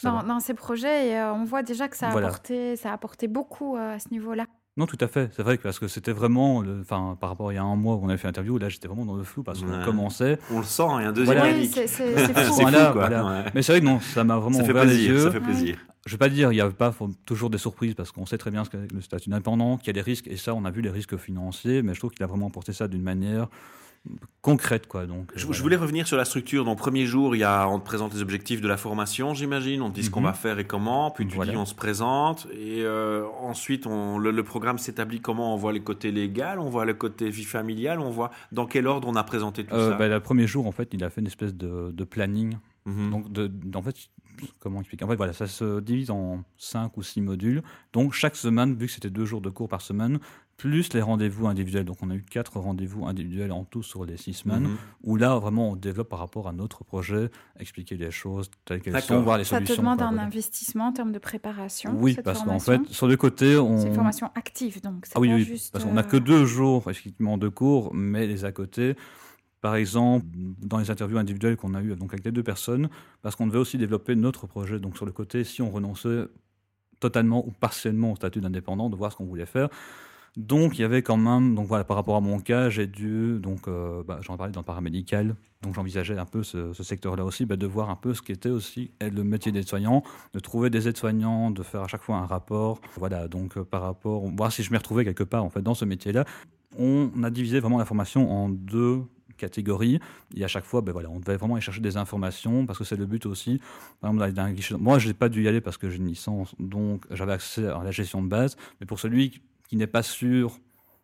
dans, 0.03 0.23
dans, 0.23 0.41
ces 0.41 0.55
projets 0.55 1.09
et 1.09 1.19
euh, 1.19 1.33
on 1.35 1.45
voit 1.45 1.63
déjà 1.63 1.89
que 1.89 1.97
ça 1.97 2.09
a, 2.09 2.11
voilà. 2.11 2.29
apporté, 2.29 2.77
ça 2.77 2.91
a 2.91 2.95
apporté 2.95 3.29
beaucoup 3.29 3.77
euh, 3.77 3.95
à 3.97 3.99
ce 3.99 4.09
niveau-là. 4.11 4.47
Non, 4.79 4.87
tout 4.87 4.97
à 5.03 5.07
fait. 5.07 5.31
C'est 5.37 5.43
vrai 5.43 5.59
que 5.59 5.63
parce 5.63 5.79
que 5.79 5.87
c'était 5.87 6.13
vraiment, 6.13 6.63
enfin, 6.81 7.17
par 7.21 7.29
rapport 7.29 7.51
à 7.51 7.53
il 7.53 7.57
y 7.57 7.59
a 7.59 7.63
un 7.63 7.77
mois 7.77 7.97
où 7.97 8.05
on 8.05 8.09
avait 8.09 8.17
fait 8.17 8.29
l'interview, 8.29 8.57
là 8.57 8.71
j'étais 8.71 8.89
vraiment 8.89 9.05
dans 9.05 9.17
le 9.17 9.23
flou 9.23 9.43
parce 9.43 9.61
qu'on 9.61 9.69
ouais. 9.69 9.85
commençait. 9.85 10.39
On 10.51 10.61
le 10.61 10.65
sent, 10.65 10.83
il 10.99 11.03
y 11.03 11.05
a 11.05 11.09
un 11.09 11.13
deuxième 11.13 11.37
voilà. 11.37 11.55
oui, 11.55 11.71
c'est 11.71 11.87
fou. 11.89 12.05
voilà, 12.61 12.87
fou, 12.87 12.99
voilà. 12.99 13.25
Ouais. 13.25 13.51
Mais 13.55 13.63
c'est 13.63 13.73
vrai 13.73 13.81
que 13.83 13.87
non, 13.87 14.01
ça 14.01 14.25
m'a 14.25 14.39
vraiment 14.39 14.59
ça 14.59 14.65
fait 14.65 14.71
ouvert 14.71 14.85
plaisir, 14.85 15.13
les 15.13 15.19
yeux. 15.19 15.25
Ça 15.25 15.31
fait 15.31 15.41
plaisir. 15.41 15.79
Je 16.07 16.13
vais 16.13 16.19
pas 16.19 16.31
dire, 16.31 16.53
il 16.53 16.55
n'y 16.55 16.61
a 16.63 16.71
pas 16.71 16.93
toujours 17.27 17.51
des 17.51 17.59
surprises 17.59 17.95
parce 17.95 18.13
qu'on 18.13 18.25
sait 18.25 18.39
très 18.39 18.51
bien 18.51 18.65
ce 18.65 18.71
qu'est 18.71 18.93
le 18.93 19.01
statut 19.03 19.29
d'indépendant, 19.29 19.77
qu'il 19.77 19.89
y 19.89 19.91
a 19.91 19.93
des 19.93 20.01
risques 20.01 20.27
et 20.27 20.37
ça, 20.37 20.55
on 20.55 20.65
a 20.65 20.71
vu 20.71 20.81
les 20.81 20.91
risques 20.91 21.19
financiers, 21.19 21.83
mais 21.83 21.93
je 21.93 21.99
trouve 21.99 22.11
qu'il 22.11 22.25
a 22.25 22.27
vraiment 22.27 22.49
apporté 22.49 22.73
ça 22.73 22.89
d'une 22.89 23.03
manière 23.03 23.49
concrète 24.41 24.89
quoi 24.89 25.07
donc 25.07 25.31
je, 25.37 25.45
voilà. 25.45 25.57
je, 25.57 25.63
voulais 25.63 25.77
revenir 25.77 26.07
sur 26.09 26.17
la 26.17 26.25
structure 26.25 26.65
donc 26.65 26.79
premier 26.79 27.07
jour 27.07 27.37
il 27.37 27.39
y 27.39 27.45
a 27.45 27.69
on 27.69 27.79
te 27.79 27.85
présente 27.85 28.13
les 28.15 28.23
objectifs 28.23 28.61
de 28.61 28.67
la 28.67 28.77
formation 28.77 29.35
j'imagine 29.35 29.81
on 29.83 29.91
te 29.91 29.95
dit 29.95 30.03
ce 30.03 30.09
mm 30.09 30.11
-hmm. 30.11 30.15
qu'on 30.15 30.21
va 30.23 30.33
faire 30.33 30.59
et 30.59 30.67
comment 30.67 31.13
puis 31.13 31.27
tu 31.29 31.37
voilà. 31.37 31.53
dis 31.53 31.57
on 31.59 31.65
se 31.67 31.75
présente 31.77 32.49
et 32.53 32.83
euh, 32.83 33.25
ensuite 33.41 33.87
on, 33.87 34.19
le, 34.19 34.31
le 34.33 34.43
programme 34.43 34.79
s'établit 34.79 35.21
comment? 35.21 35.55
On 35.55 35.57
voit 35.57 35.73
les 35.73 35.85
côtés 35.91 36.11
légal 36.11 36.59
on 36.59 36.71
voit 36.71 36.85
le 36.85 36.95
côté 36.95 37.31
vie 37.31 37.45
familiale 37.57 37.99
on 38.01 38.11
voit 38.11 38.31
dans 38.51 38.67
quel 38.67 38.87
ordre 38.89 39.07
on 39.09 39.15
a 39.15 39.25
présenté 39.33 39.65
tout 39.65 39.75
euh, 39.77 39.91
ça 39.91 39.97
bah, 39.97 40.09
le 40.09 40.21
premier 40.21 40.47
jour 40.49 40.67
en 40.67 40.73
fait 40.73 40.89
il 40.93 41.05
a 41.05 41.09
fait 41.11 41.21
une 41.21 41.29
espèce 41.35 41.55
de, 41.55 41.73
de 42.01 42.05
planning 42.15 42.57
Mm 42.85 42.93
-hmm. 42.93 43.11
donc 43.15 43.25
de, 43.37 43.47
de, 43.47 43.79
en 43.79 43.83
fait 43.83 43.97
comment 44.59 44.81
expliquer? 44.81 45.05
En 45.05 45.09
fait, 45.09 45.17
voilà, 45.17 45.33
ça 45.33 45.47
se 45.47 45.81
divise 45.81 46.11
en 46.11 46.45
5 46.57 46.97
ou 46.97 47.03
6 47.03 47.21
modules. 47.21 47.63
Donc, 47.93 48.13
chaque 48.13 48.37
semaine, 48.37 48.75
vu 48.75 48.87
que 48.87 48.93
c'était 48.93 49.11
deux 49.11 49.25
jours 49.25 49.41
de 49.41 49.51
cours 49.51 49.69
par 49.69 49.81
semaine, 49.81 50.19
plus 50.63 50.95
les 50.95 51.03
rendez-vous 51.03 51.49
individuels. 51.49 51.85
Donc, 51.85 51.99
on 52.03 52.11
a 52.11 52.15
eu 52.15 52.23
quatre 52.23 52.55
rendez-vous 52.69 53.05
individuels 53.13 53.51
en 53.51 53.65
tout 53.65 53.83
sur 53.83 54.05
les 54.05 54.17
six 54.17 54.35
semaines, 54.43 54.63
Mhm. 54.63 54.71
mm 54.71 54.75
-hmm. 54.77 55.09
où 55.09 55.17
là, 55.17 55.31
vraiment, 55.45 55.65
on 55.73 55.77
développe 55.89 56.11
par 56.15 56.21
rapport 56.25 56.47
à 56.47 56.53
notre 56.63 56.81
projet, 56.93 57.25
expliquer 57.65 57.97
les 58.05 58.13
choses 58.23 58.47
telles 58.65 58.81
qu'elles 58.83 59.03
sont, 59.03 59.23
voir 59.23 59.39
les 59.39 59.45
ça 59.45 59.57
solutions. 59.57 59.75
Ça 59.75 59.81
te 59.81 59.87
demande 59.87 60.03
un 60.11 60.19
investissement 60.29 60.87
en 60.91 60.95
termes 60.99 61.15
de 61.19 61.23
préparation 61.31 61.91
Oui, 62.05 62.13
parce 62.27 62.43
qu'en 62.45 62.61
fait, 62.69 62.83
sur 62.99 63.09
le 63.13 63.17
côté, 63.17 63.49
on... 63.59 63.77
C'est 63.81 63.89
une 63.89 64.01
formation 64.03 64.29
active, 64.43 64.75
donc 64.87 64.99
ah, 65.15 65.21
oui, 65.23 65.29
pas 65.29 65.35
oui, 65.35 65.45
juste... 65.53 65.69
parce 65.73 65.85
qu'on 65.85 65.97
n'a 66.01 66.07
que 66.13 66.21
deux 66.33 66.45
jours, 66.57 66.79
effectivement, 66.93 67.37
de 67.45 67.49
cours, 67.61 67.85
mais 67.93 68.25
les 68.33 68.41
à 68.51 68.53
côté... 68.61 68.85
Par 69.69 69.77
exemple, 69.83 70.27
dans 70.71 70.79
les 70.83 70.91
interviews 70.95 71.19
individuelles 71.25 71.57
qu'on 71.61 71.75
a 71.79 71.81
eues 71.87 71.95
donc 72.03 72.11
avec 72.15 72.25
les 72.29 72.35
deux 72.39 72.47
personnes, 72.53 72.87
parce 73.23 73.35
qu'on 73.37 73.49
devait 73.51 73.63
aussi 73.67 73.79
développer 73.85 74.15
notre 74.27 74.45
projet. 74.55 74.77
Donc 74.85 74.93
sur 74.99 75.07
le 75.11 75.15
côté, 75.21 75.37
si 75.51 75.59
on 75.67 75.71
renonçait 75.77 76.23
totalement 77.05 77.41
ou 77.47 77.51
partiellement 77.67 78.11
au 78.13 78.17
statut 78.17 78.41
d'indépendant, 78.45 78.89
de 78.93 78.97
voir 79.01 79.09
ce 79.13 79.17
qu'on 79.19 79.31
voulait 79.35 79.53
faire. 79.57 79.69
Donc 80.37 80.79
il 80.79 80.83
y 80.83 80.85
avait 80.85 81.03
quand 81.03 81.19
même, 81.19 81.55
donc 81.55 81.67
voilà, 81.67 81.85
par 81.85 81.95
rapport 81.95 82.17
à 82.17 82.21
mon 82.21 82.39
cas, 82.39 82.71
j'ai 82.71 82.87
dû, 82.87 83.39
donc 83.39 83.69
euh, 83.69 84.03
bah, 84.03 84.19
j'en 84.23 84.39
parlais 84.39 84.53
dans 84.53 84.61
le 84.61 84.65
paramédical, 84.65 85.37
donc 85.61 85.75
j'envisageais 85.75 86.17
un 86.17 86.25
peu 86.25 86.43
ce, 86.43 86.73
secteur-là 86.73 87.23
aussi, 87.23 87.45
bah, 87.45 87.57
de 87.57 87.67
voir 87.67 87.91
un 87.91 87.97
peu 87.97 88.15
ce 88.15 88.23
qu'était 88.23 88.49
aussi 88.49 88.93
le 89.03 89.25
métier 89.25 89.53
d'aide-soignant, 89.53 90.03
de 90.33 90.41
trouver 90.41 90.71
des 90.71 90.89
aides-soignants, 90.89 91.51
de 91.51 91.63
faire 91.63 91.83
à 91.83 91.87
chaque 91.89 92.01
fois 92.01 92.17
un 92.17 92.25
rapport, 92.25 92.81
voilà, 92.97 93.29
donc 93.29 93.59
euh, 93.59 93.65
par 93.65 93.83
rapport, 93.83 94.27
voir 94.31 94.51
si 94.51 94.63
je 94.63 94.71
m'y 94.71 94.79
retrouvais 94.79 95.05
quelque 95.05 95.25
part 95.25 95.45
en 95.45 95.51
fait 95.51 95.61
dans 95.61 95.75
ce 95.75 95.85
métier-là. 95.85 96.25
On 96.79 97.11
a 97.23 97.29
divisé 97.29 97.61
vraiment 97.61 97.77
la 97.77 97.85
formation 97.85 98.31
en 98.31 98.49
deux 98.49 99.03
catégories. 99.37 99.99
Et 100.35 100.45
à 100.45 100.49
chaque 100.49 100.65
fois 100.65 100.81
ben 100.81 100.93
voilà 100.93 101.11
on 101.11 101.19
devait 101.19 101.37
vraiment 101.37 101.55
aller 101.57 101.63
chercher 101.63 101.81
des 101.81 101.97
informations 101.97 102.65
parce 102.65 102.79
que 102.79 102.85
c'est 102.85 102.97
le 102.97 103.07
but 103.07 103.27
aussi. 103.27 103.61
Par 104.01 104.13
exemple 104.13 104.79
moi 104.79 104.99
j'ai 104.99 105.15
pas 105.15 105.29
dû 105.29 105.43
y 105.43 105.49
aller 105.49 105.61
parce 105.61 105.77
que 105.77 105.91
j'ai 105.91 105.97
une 105.97 106.07
licence 106.07 106.55
donc 106.59 107.05
j'avais 107.11 107.33
accès 107.33 107.67
à 107.67 107.83
la 107.83 107.91
gestion 107.91 108.23
de 108.23 108.29
base. 108.29 108.57
Mais 108.81 108.87
pour 108.87 109.01
celui 109.01 109.43
qui 109.73 109.79
n'est 109.79 109.87
pas 109.87 110.03
sûr 110.03 110.59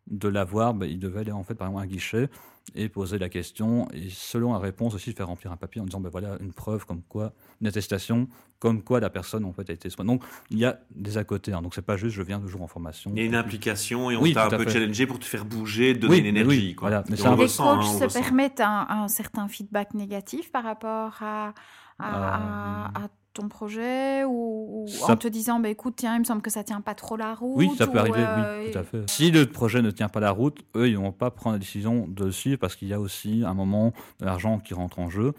de 0.08 0.28
l'avoir 0.28 0.74
ben, 0.74 0.84
il 0.84 0.98
devait 0.98 1.20
aller 1.20 1.32
en 1.32 1.42
fait 1.42 1.54
par 1.54 1.68
exemple 1.68 1.80
à 1.80 1.84
un 1.84 1.88
guichet 1.88 2.28
et 2.74 2.90
poser 2.90 3.16
la 3.18 3.30
question 3.30 3.88
et 3.94 4.10
selon 4.10 4.52
la 4.52 4.58
réponse 4.58 4.94
aussi 4.94 5.14
faire 5.14 5.28
remplir 5.28 5.50
un 5.50 5.56
papier 5.56 5.80
en 5.80 5.86
disant 5.86 6.00
ben 6.00 6.10
voilà 6.10 6.36
une 6.42 6.52
preuve 6.52 6.84
comme 6.84 7.00
quoi 7.00 7.32
une 7.62 7.66
attestation 7.66 8.28
comme 8.58 8.82
quoi 8.82 9.00
la 9.00 9.08
personne 9.08 9.46
en 9.46 9.54
fait 9.54 9.70
a 9.70 9.72
été 9.72 9.88
soignée. 9.88 10.12
Donc 10.12 10.22
il 10.50 10.58
y 10.58 10.66
a 10.66 10.80
des 10.94 11.16
à 11.16 11.24
côté, 11.24 11.54
hein. 11.54 11.62
donc 11.62 11.74
c'est 11.74 11.80
pas 11.80 11.96
juste 11.96 12.14
je 12.14 12.20
viens 12.20 12.40
toujours 12.40 12.60
en 12.60 12.66
formation. 12.66 13.10
Il 13.14 13.20
y 13.20 13.22
a 13.22 13.24
une 13.24 13.36
implication 13.36 14.10
et 14.10 14.16
on 14.18 14.20
oui, 14.20 14.34
t'a 14.34 14.46
un 14.46 14.50
peu 14.50 14.64
fait. 14.64 14.70
challengé 14.72 15.06
pour 15.06 15.18
te 15.18 15.24
faire 15.24 15.46
bouger, 15.46 15.94
donner 15.94 16.16
oui, 16.16 16.20
une 16.20 16.26
énergie. 16.26 16.48
Oui, 16.48 16.74
quoi. 16.74 16.88
Voilà. 16.88 17.04
Mais 17.08 17.16
ça, 17.16 17.30
les 17.30 17.36
coachs 17.36 17.60
hein, 17.60 17.82
se 17.82 18.18
permettent 18.18 18.60
un, 18.60 18.86
un, 18.90 19.08
certain 19.08 19.48
feedback 19.48 19.94
négatif 19.94 20.52
par 20.52 20.64
rapport 20.64 21.22
à, 21.22 21.54
à, 21.98 22.04
euh... 22.04 22.88
à, 22.94 23.04
à 23.04 23.08
ton 23.38 23.48
projet 23.48 24.24
ou, 24.24 24.82
ou 24.84 24.88
ça... 24.88 25.12
en 25.12 25.16
te 25.16 25.28
disant 25.28 25.60
bah, 25.60 25.68
écoute 25.68 25.94
tiens 25.96 26.16
il 26.16 26.20
me 26.20 26.24
semble 26.24 26.42
que 26.42 26.50
ça 26.50 26.64
tient 26.64 26.80
pas 26.80 26.94
trop 26.94 27.16
la 27.16 27.34
route 27.34 27.56
oui 27.56 27.70
ça 27.78 27.86
peut 27.86 27.96
ou, 27.96 28.00
arriver 28.00 28.18
euh... 28.18 28.64
oui 28.64 28.72
tout 28.72 28.78
à 28.78 28.82
fait. 28.82 29.08
Si 29.08 29.30
le 29.30 29.46
projet 29.46 29.80
ne 29.80 29.90
tient 29.90 30.08
pas 30.08 30.20
la 30.20 30.32
route 30.32 30.58
eux 30.76 30.88
ils 30.88 30.98
vont 30.98 31.12
pas 31.12 31.30
prendre 31.30 31.54
la 31.54 31.60
décision 31.60 32.06
de 32.08 32.24
le 32.24 32.32
suivre 32.32 32.58
parce 32.58 32.74
qu'il 32.74 32.88
y 32.88 32.92
a 32.92 33.00
aussi 33.00 33.44
un 33.46 33.54
moment 33.54 33.92
de 34.18 34.24
l'argent 34.24 34.58
qui 34.58 34.74
rentre 34.74 34.98
en 34.98 35.08
jeu 35.08 35.34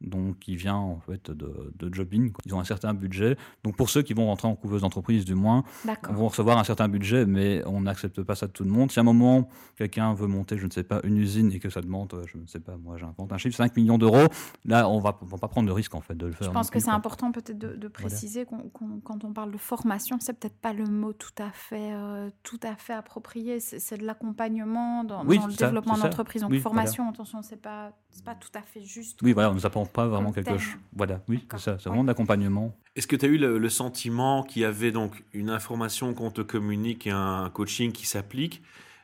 donc 0.00 0.38
qui 0.38 0.56
vient 0.56 0.76
en 0.76 1.00
fait 1.00 1.30
de, 1.30 1.72
de 1.76 1.94
jobbing. 1.94 2.32
Ils 2.46 2.54
ont 2.54 2.60
un 2.60 2.64
certain 2.64 2.94
budget. 2.94 3.36
Donc 3.62 3.76
pour 3.76 3.90
ceux 3.90 4.02
qui 4.02 4.14
vont 4.14 4.26
rentrer 4.26 4.48
en 4.48 4.54
couveuse 4.54 4.82
d'entreprise, 4.82 5.24
du 5.24 5.34
moins, 5.34 5.64
vont 6.10 6.28
recevoir 6.28 6.58
un 6.58 6.64
certain 6.64 6.88
budget, 6.88 7.26
mais 7.26 7.62
on 7.66 7.82
n'accepte 7.82 8.22
pas 8.22 8.34
ça 8.34 8.46
de 8.46 8.52
tout 8.52 8.64
le 8.64 8.70
monde. 8.70 8.90
Si 8.90 8.98
à 8.98 9.02
un 9.02 9.04
moment 9.04 9.48
quelqu'un 9.76 10.14
veut 10.14 10.26
monter, 10.26 10.58
je 10.58 10.66
ne 10.66 10.70
sais 10.70 10.84
pas, 10.84 11.00
une 11.04 11.16
usine 11.18 11.52
et 11.52 11.58
que 11.58 11.70
ça 11.70 11.80
demande, 11.80 12.14
je 12.26 12.38
ne 12.38 12.46
sais 12.46 12.60
pas, 12.60 12.76
moi 12.76 12.96
j'invente 12.98 13.32
un 13.32 13.38
chiffre, 13.38 13.56
5 13.56 13.76
millions 13.76 13.98
d'euros, 13.98 14.26
là 14.64 14.88
on 14.88 15.00
va, 15.00 15.18
on 15.22 15.26
va 15.26 15.38
pas 15.38 15.48
prendre 15.48 15.66
le 15.66 15.72
risque 15.72 15.94
en 15.94 16.00
fait 16.00 16.14
de 16.14 16.26
le 16.26 16.32
faire. 16.32 16.48
Je 16.48 16.52
pense 16.52 16.70
que 16.70 16.78
c'est 16.78 16.90
important 16.90 17.32
peut-être 17.32 17.58
de, 17.58 17.74
de, 17.76 17.88
préciser 17.88 18.44
voilà. 18.48 18.64
qu 18.64 18.70
qu 18.70 19.00
quand 19.02 19.24
on 19.24 19.32
parle 19.32 19.52
de 19.52 19.58
formation, 19.58 20.18
c'est 20.20 20.32
peut-être 20.32 20.58
pas 20.58 20.72
le 20.72 20.84
mot 20.84 21.12
tout 21.12 21.30
à 21.38 21.50
fait, 21.50 21.92
euh, 21.92 22.30
tout 22.42 22.60
à 22.62 22.76
fait 22.76 22.92
approprié. 22.92 23.60
C'est 23.60 23.98
de 23.98 24.04
l'accompagnement 24.04 25.04
dans, 25.04 25.24
oui, 25.24 25.38
dans 25.38 25.46
le 25.46 25.52
ça, 25.52 25.66
développement 25.66 25.96
d'entreprise. 25.96 26.42
Donc 26.42 26.50
oui, 26.50 26.60
formation, 26.60 27.04
voilà. 27.04 27.14
attention, 27.14 27.42
c'est 27.42 27.60
pas, 27.60 27.92
pas 28.24 28.34
tout 28.34 28.50
à 28.54 28.62
fait 28.62 28.82
juste. 28.82 29.20
Oui, 29.22 29.32
voilà, 29.32 29.50
on 29.50 29.54
nous 29.54 29.66
apprend 29.66 29.83
pas 29.88 30.06
vraiment 30.06 30.32
quelque 30.32 30.58
chose. 30.58 30.76
Voilà, 30.94 31.20
oui, 31.28 31.46
c'est 31.52 31.60
ça, 31.60 31.76
c'est 31.78 31.88
vraiment 31.88 32.02
de 32.02 32.08
l'accompagnement. 32.08 32.74
Est-ce 32.96 33.06
que 33.06 33.16
tu 33.16 33.26
as 33.26 33.28
eu 33.28 33.38
le, 33.38 33.58
le 33.58 33.68
sentiment 33.68 34.42
qu'il 34.42 34.62
y 34.62 34.64
avait 34.64 34.92
donc 34.92 35.24
une 35.32 35.50
information 35.50 36.14
qu'on 36.14 36.30
te 36.30 36.40
communique 36.40 37.06
et 37.06 37.10
un 37.10 37.50
coaching 37.52 37.92
qui 37.92 38.06
s'applique 38.06 38.62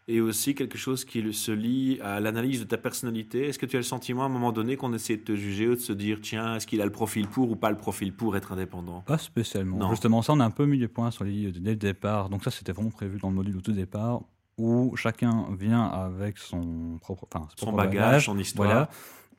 et 0.08 0.20
aussi 0.20 0.54
quelque 0.54 0.78
chose 0.78 1.04
qui 1.04 1.32
se 1.32 1.52
lie 1.52 2.00
à 2.02 2.20
l'analyse 2.20 2.60
de 2.60 2.64
ta 2.64 2.78
personnalité? 2.78 3.48
Est-ce 3.48 3.58
que 3.58 3.66
tu 3.66 3.76
as 3.76 3.80
le 3.80 3.84
sentiment 3.84 4.22
à 4.22 4.26
un 4.26 4.30
moment 4.30 4.52
donné 4.52 4.76
qu'on 4.76 4.92
essaie 4.92 5.16
de 5.16 5.22
te 5.22 5.34
juger 5.34 5.68
ou 5.68 5.74
de 5.74 5.80
se 5.80 5.92
dire 5.92 6.18
tiens, 6.20 6.56
est-ce 6.56 6.66
qu'il 6.66 6.80
a 6.80 6.84
le 6.84 6.92
profil 6.92 7.28
pour 7.28 7.50
ou 7.50 7.56
pas 7.56 7.70
le 7.70 7.76
profil 7.76 8.12
pour 8.12 8.36
être 8.36 8.52
indépendant? 8.52 9.02
Pas 9.02 9.18
spécialement. 9.18 9.76
Non. 9.76 9.90
Justement, 9.90 10.22
ça, 10.22 10.32
on 10.32 10.40
a 10.40 10.44
un 10.44 10.50
peu 10.50 10.66
mis 10.66 10.78
les 10.78 10.88
points 10.88 11.10
sur 11.10 11.24
les 11.24 11.52
dès 11.52 11.70
le 11.70 11.76
départ. 11.76 12.28
Donc 12.28 12.44
ça, 12.44 12.50
c'était 12.50 12.72
vraiment 12.72 12.90
prévu 12.90 13.18
dans 13.18 13.28
le 13.28 13.36
module 13.36 13.56
au 13.56 13.60
tout 13.60 13.72
départ 13.72 14.22
où 14.58 14.94
chacun 14.96 15.46
vient 15.58 15.84
avec 15.84 16.38
son 16.38 16.98
propre, 17.00 17.26
enfin, 17.32 17.48
son 17.56 17.72
bagage, 17.72 18.26
son 18.26 18.38
histoire. 18.38 18.68
Voilà. 18.68 18.90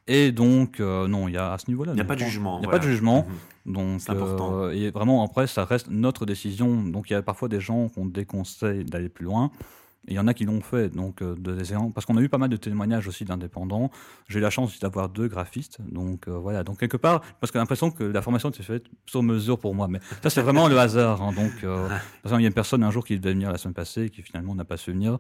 Et 0.08 0.32
donc, 0.32 0.80
euh, 0.80 1.08
non, 1.08 1.28
il 1.28 1.34
y 1.34 1.38
a 1.38 1.54
à 1.54 1.58
ce 1.58 1.70
niveau-là. 1.70 1.94
Il 1.94 1.96
n'y 1.96 2.02
a 2.02 2.06
pas 2.06 2.16
de 2.16 2.22
jugement. 2.22 2.58
Il 2.58 2.62
n'y 2.62 2.68
a 2.68 2.72
pas 2.72 2.80
de 2.80 2.84
jugement. 2.84 3.26
Mhm. 3.66 3.74
Donc, 3.74 4.02
c'est 4.02 4.12
important. 4.12 4.64
Euh, 4.64 4.72
et 4.72 4.90
vraiment, 4.90 5.24
après, 5.24 5.48
ça 5.48 5.66
reste 5.66 5.90
notre 5.90 6.26
décision. 6.26 6.84
Donc, 6.84 7.10
il 7.10 7.14
y 7.14 7.16
a 7.16 7.22
parfois 7.22 7.48
des 7.48 7.62
gens 7.62 7.90
qu'on 7.90 8.06
déconseille 8.06 8.84
d'aller 8.84 9.10
plus 9.10 9.26
loin 9.26 9.52
il 10.08 10.16
y 10.16 10.20
en 10.20 10.28
a 10.28 10.34
qui 10.34 10.46
l'ont 10.46 10.62
fait, 10.62 10.90
donc 10.90 11.22
euh, 11.22 11.36
parce 11.94 12.06
qu'on 12.06 12.18
a 12.18 12.22
eu 12.22 12.30
pas 12.30 12.40
mal 12.40 12.50
de 12.50 12.58
témoignages 12.58 13.08
aussi 13.08 13.24
d'indépendants. 13.24 13.92
J'ai 14.28 14.40
eu 14.40 14.42
la 14.42 14.50
chance 14.50 14.80
d'avoir 14.80 15.10
deux 15.10 15.28
graphistes, 15.28 15.80
donc 15.82 16.28
euh, 16.28 16.32
voilà. 16.32 16.64
Donc 16.64 16.80
quelque 16.80 16.98
part, 16.98 17.22
parce 17.40 17.52
que 17.52 17.58
j'ai 17.58 17.62
l'impression 17.62 17.92
que 17.92 18.04
la 18.04 18.22
formation 18.22 18.52
s'est 18.52 18.64
faite 18.64 18.86
sur 19.06 19.22
mesure 19.22 19.60
pour 19.60 19.76
moi, 19.76 19.88
mais 19.88 20.00
ça 20.24 20.32
c'est 20.32 20.42
vraiment 20.42 20.68
le 20.68 20.80
hasard. 20.80 21.22
Hein, 21.22 21.34
donc, 21.34 21.52
euh, 21.64 21.88
il 22.26 22.32
y 22.32 22.34
a 22.34 22.40
une 22.40 22.54
personne 22.54 22.84
un 22.84 22.90
jour 22.90 23.06
qui 23.06 23.20
devait 23.20 23.34
venir 23.34 23.52
la 23.52 23.58
semaine 23.58 23.76
passée, 23.76 24.10
qui 24.10 24.24
finalement 24.24 24.56
n'a 24.56 24.66
pas 24.66 24.78
su 24.78 24.92
venir. 24.92 25.20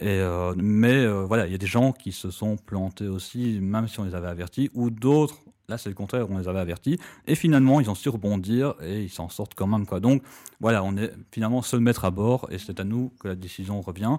Et 0.00 0.22
mais 0.56 1.06
voilà, 1.24 1.46
il 1.46 1.52
y 1.52 1.54
a 1.54 1.58
des 1.58 1.66
gens 1.66 1.92
qui 1.92 2.12
se 2.12 2.30
sont 2.30 2.56
plantés 2.56 3.08
aussi, 3.08 3.60
même 3.60 3.86
si 3.86 4.00
on 4.00 4.04
les 4.04 4.14
avait 4.14 4.28
avertis, 4.28 4.70
ou 4.72 4.90
d'autres 4.90 5.36
Là, 5.68 5.78
c'est 5.78 5.88
le 5.88 5.94
contraire, 5.94 6.30
on 6.30 6.38
les 6.38 6.48
avait 6.48 6.58
avertis. 6.58 6.98
Et 7.26 7.34
finalement, 7.34 7.80
ils 7.80 7.88
ont 7.88 7.94
su 7.94 8.08
rebondir 8.08 8.74
et 8.82 9.02
ils 9.02 9.10
s'en 9.10 9.28
sortent 9.28 9.54
quand 9.54 9.66
même. 9.66 9.86
Quoi. 9.86 10.00
Donc, 10.00 10.22
voilà, 10.60 10.82
on 10.82 10.96
est 10.96 11.12
finalement 11.30 11.62
seul 11.62 11.80
maître 11.80 12.04
à 12.04 12.10
bord 12.10 12.48
et 12.50 12.58
c'est 12.58 12.80
à 12.80 12.84
nous 12.84 13.12
que 13.20 13.28
la 13.28 13.34
décision 13.34 13.80
revient. 13.80 14.16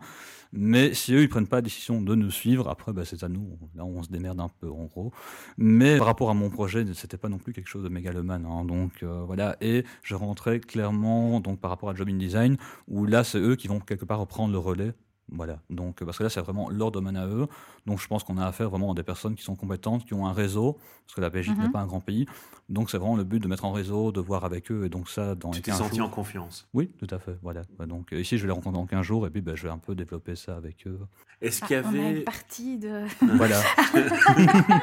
Mais 0.53 0.93
si 0.93 1.13
eux, 1.13 1.21
ils 1.21 1.29
prennent 1.29 1.47
pas 1.47 1.57
la 1.57 1.61
décision 1.63 2.01
de 2.01 2.15
nous 2.15 2.31
suivre, 2.31 2.69
après, 2.69 2.93
bah, 2.93 3.03
c'est 3.05 3.23
à 3.23 3.29
nous. 3.29 3.57
Là, 3.75 3.83
on 3.83 4.03
se 4.03 4.09
démerde 4.09 4.39
un 4.39 4.49
peu, 4.61 4.69
en 4.69 4.85
gros. 4.85 5.11
Mais 5.57 5.97
par 5.97 6.07
rapport 6.07 6.29
à 6.29 6.33
mon 6.33 6.49
projet, 6.49 6.85
c'était 6.93 7.17
pas 7.17 7.29
non 7.29 7.39
plus 7.39 7.53
quelque 7.53 7.67
chose 7.67 7.83
de 7.83 7.89
mégalomane. 7.89 8.45
Hein. 8.45 8.63
donc, 8.63 9.03
euh, 9.03 9.23
voilà. 9.25 9.57
Et 9.61 9.83
je 10.03 10.15
rentrais 10.15 10.59
clairement, 10.59 11.39
donc, 11.39 11.59
par 11.59 11.71
rapport 11.71 11.89
à 11.89 11.95
Job 11.95 12.07
in 12.07 12.17
Design, 12.17 12.57
où 12.87 13.05
là, 13.05 13.23
c'est 13.23 13.39
eux 13.39 13.55
qui 13.55 13.67
vont 13.67 13.79
quelque 13.79 14.05
part 14.05 14.19
reprendre 14.19 14.53
le 14.53 14.59
relais 14.59 14.93
voilà, 15.31 15.59
donc 15.69 16.03
parce 16.03 16.17
que 16.17 16.23
là 16.23 16.29
c'est 16.29 16.41
vraiment 16.41 16.69
leur 16.69 16.91
domaine 16.91 17.15
à 17.15 17.27
eux. 17.27 17.47
Donc 17.85 17.99
je 17.99 18.07
pense 18.07 18.23
qu'on 18.23 18.37
a 18.37 18.45
affaire 18.45 18.69
vraiment 18.69 18.91
à 18.91 18.93
des 18.93 19.03
personnes 19.03 19.35
qui 19.35 19.43
sont 19.43 19.55
compétentes, 19.55 20.05
qui 20.05 20.13
ont 20.13 20.27
un 20.27 20.33
réseau, 20.33 20.77
parce 21.05 21.15
que 21.15 21.21
la 21.21 21.29
Belgique 21.29 21.57
n'est 21.57 21.65
mhm. 21.65 21.71
pas 21.71 21.79
un 21.79 21.87
grand 21.87 22.01
pays. 22.01 22.25
Donc 22.69 22.89
c'est 22.89 22.97
vraiment 22.97 23.15
le 23.15 23.23
but 23.23 23.39
de 23.39 23.47
mettre 23.47 23.65
en 23.65 23.71
réseau, 23.71 24.11
de 24.11 24.19
voir 24.19 24.45
avec 24.45 24.71
eux, 24.71 24.85
et 24.85 24.89
donc 24.89 25.09
ça 25.09 25.35
dans 25.35 25.51
tu 25.51 25.61
t'es 25.61 25.71
senti 25.71 26.01
en 26.01 26.09
confiance. 26.09 26.67
Oui, 26.73 26.91
tout 26.99 27.07
à 27.09 27.19
fait. 27.19 27.37
Voilà. 27.41 27.63
Donc 27.87 28.11
ici 28.11 28.37
je 28.37 28.43
vais 28.43 28.47
les 28.47 28.53
rencontrer 28.53 28.79
dans 28.79 28.85
15 28.85 29.05
jours, 29.05 29.25
et 29.25 29.29
puis 29.29 29.41
ben, 29.41 29.55
je 29.55 29.63
vais 29.63 29.69
un 29.69 29.77
peu 29.77 29.95
développer 29.95 30.35
ça 30.35 30.55
avec 30.55 30.85
eux. 30.87 30.99
Est-ce 31.41 31.61
qu'il 31.61 31.71
y 31.71 31.79
avait 31.79 31.99
on 31.99 32.05
a 32.05 32.09
une 32.09 32.23
partie 32.23 32.77
de 32.77 33.05
voilà. 33.37 33.61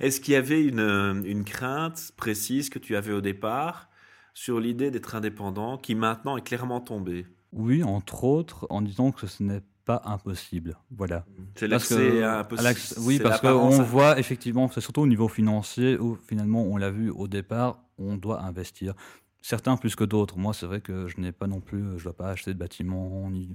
Est-ce 0.00 0.20
qu'il 0.20 0.34
y 0.34 0.36
avait 0.36 0.64
une, 0.64 1.24
une 1.26 1.44
crainte 1.44 2.12
précise 2.16 2.70
que 2.70 2.78
tu 2.78 2.96
avais 2.96 3.12
au 3.12 3.20
départ 3.20 3.88
sur 4.32 4.60
l'idée 4.60 4.90
d'être 4.90 5.16
indépendant, 5.16 5.76
qui 5.76 5.96
maintenant 5.96 6.36
est 6.36 6.42
clairement 6.42 6.80
tombée? 6.80 7.26
Oui, 7.52 7.82
entre 7.82 8.24
autres, 8.24 8.66
en 8.70 8.82
disant 8.82 9.12
que 9.12 9.26
ce 9.26 9.42
n'est 9.42 9.62
pas 9.84 10.02
impossible. 10.04 10.76
Voilà. 10.90 11.24
C'est 11.54 11.66
l'accès 11.66 12.22
impossible. 12.22 13.00
Oui, 13.06 13.20
parce 13.20 13.40
qu'on 13.40 13.70
voit 13.82 14.18
effectivement, 14.18 14.68
c'est 14.70 14.80
surtout 14.80 15.00
au 15.00 15.06
niveau 15.06 15.28
financier 15.28 15.98
où 15.98 16.16
finalement, 16.28 16.62
on 16.62 16.76
l'a 16.76 16.90
vu 16.90 17.10
au 17.10 17.26
départ, 17.26 17.82
on 17.98 18.16
doit 18.16 18.42
investir. 18.42 18.94
Certains 19.40 19.76
plus 19.76 19.96
que 19.96 20.04
d'autres. 20.04 20.36
Moi, 20.36 20.52
c'est 20.52 20.66
vrai 20.66 20.80
que 20.80 21.06
je 21.06 21.20
n'ai 21.20 21.32
pas 21.32 21.46
non 21.46 21.60
plus, 21.60 21.80
je 21.80 21.94
ne 21.94 22.02
dois 22.02 22.16
pas 22.16 22.30
acheter 22.30 22.52
de 22.52 22.58
bâtiments 22.58 23.30
ni 23.30 23.54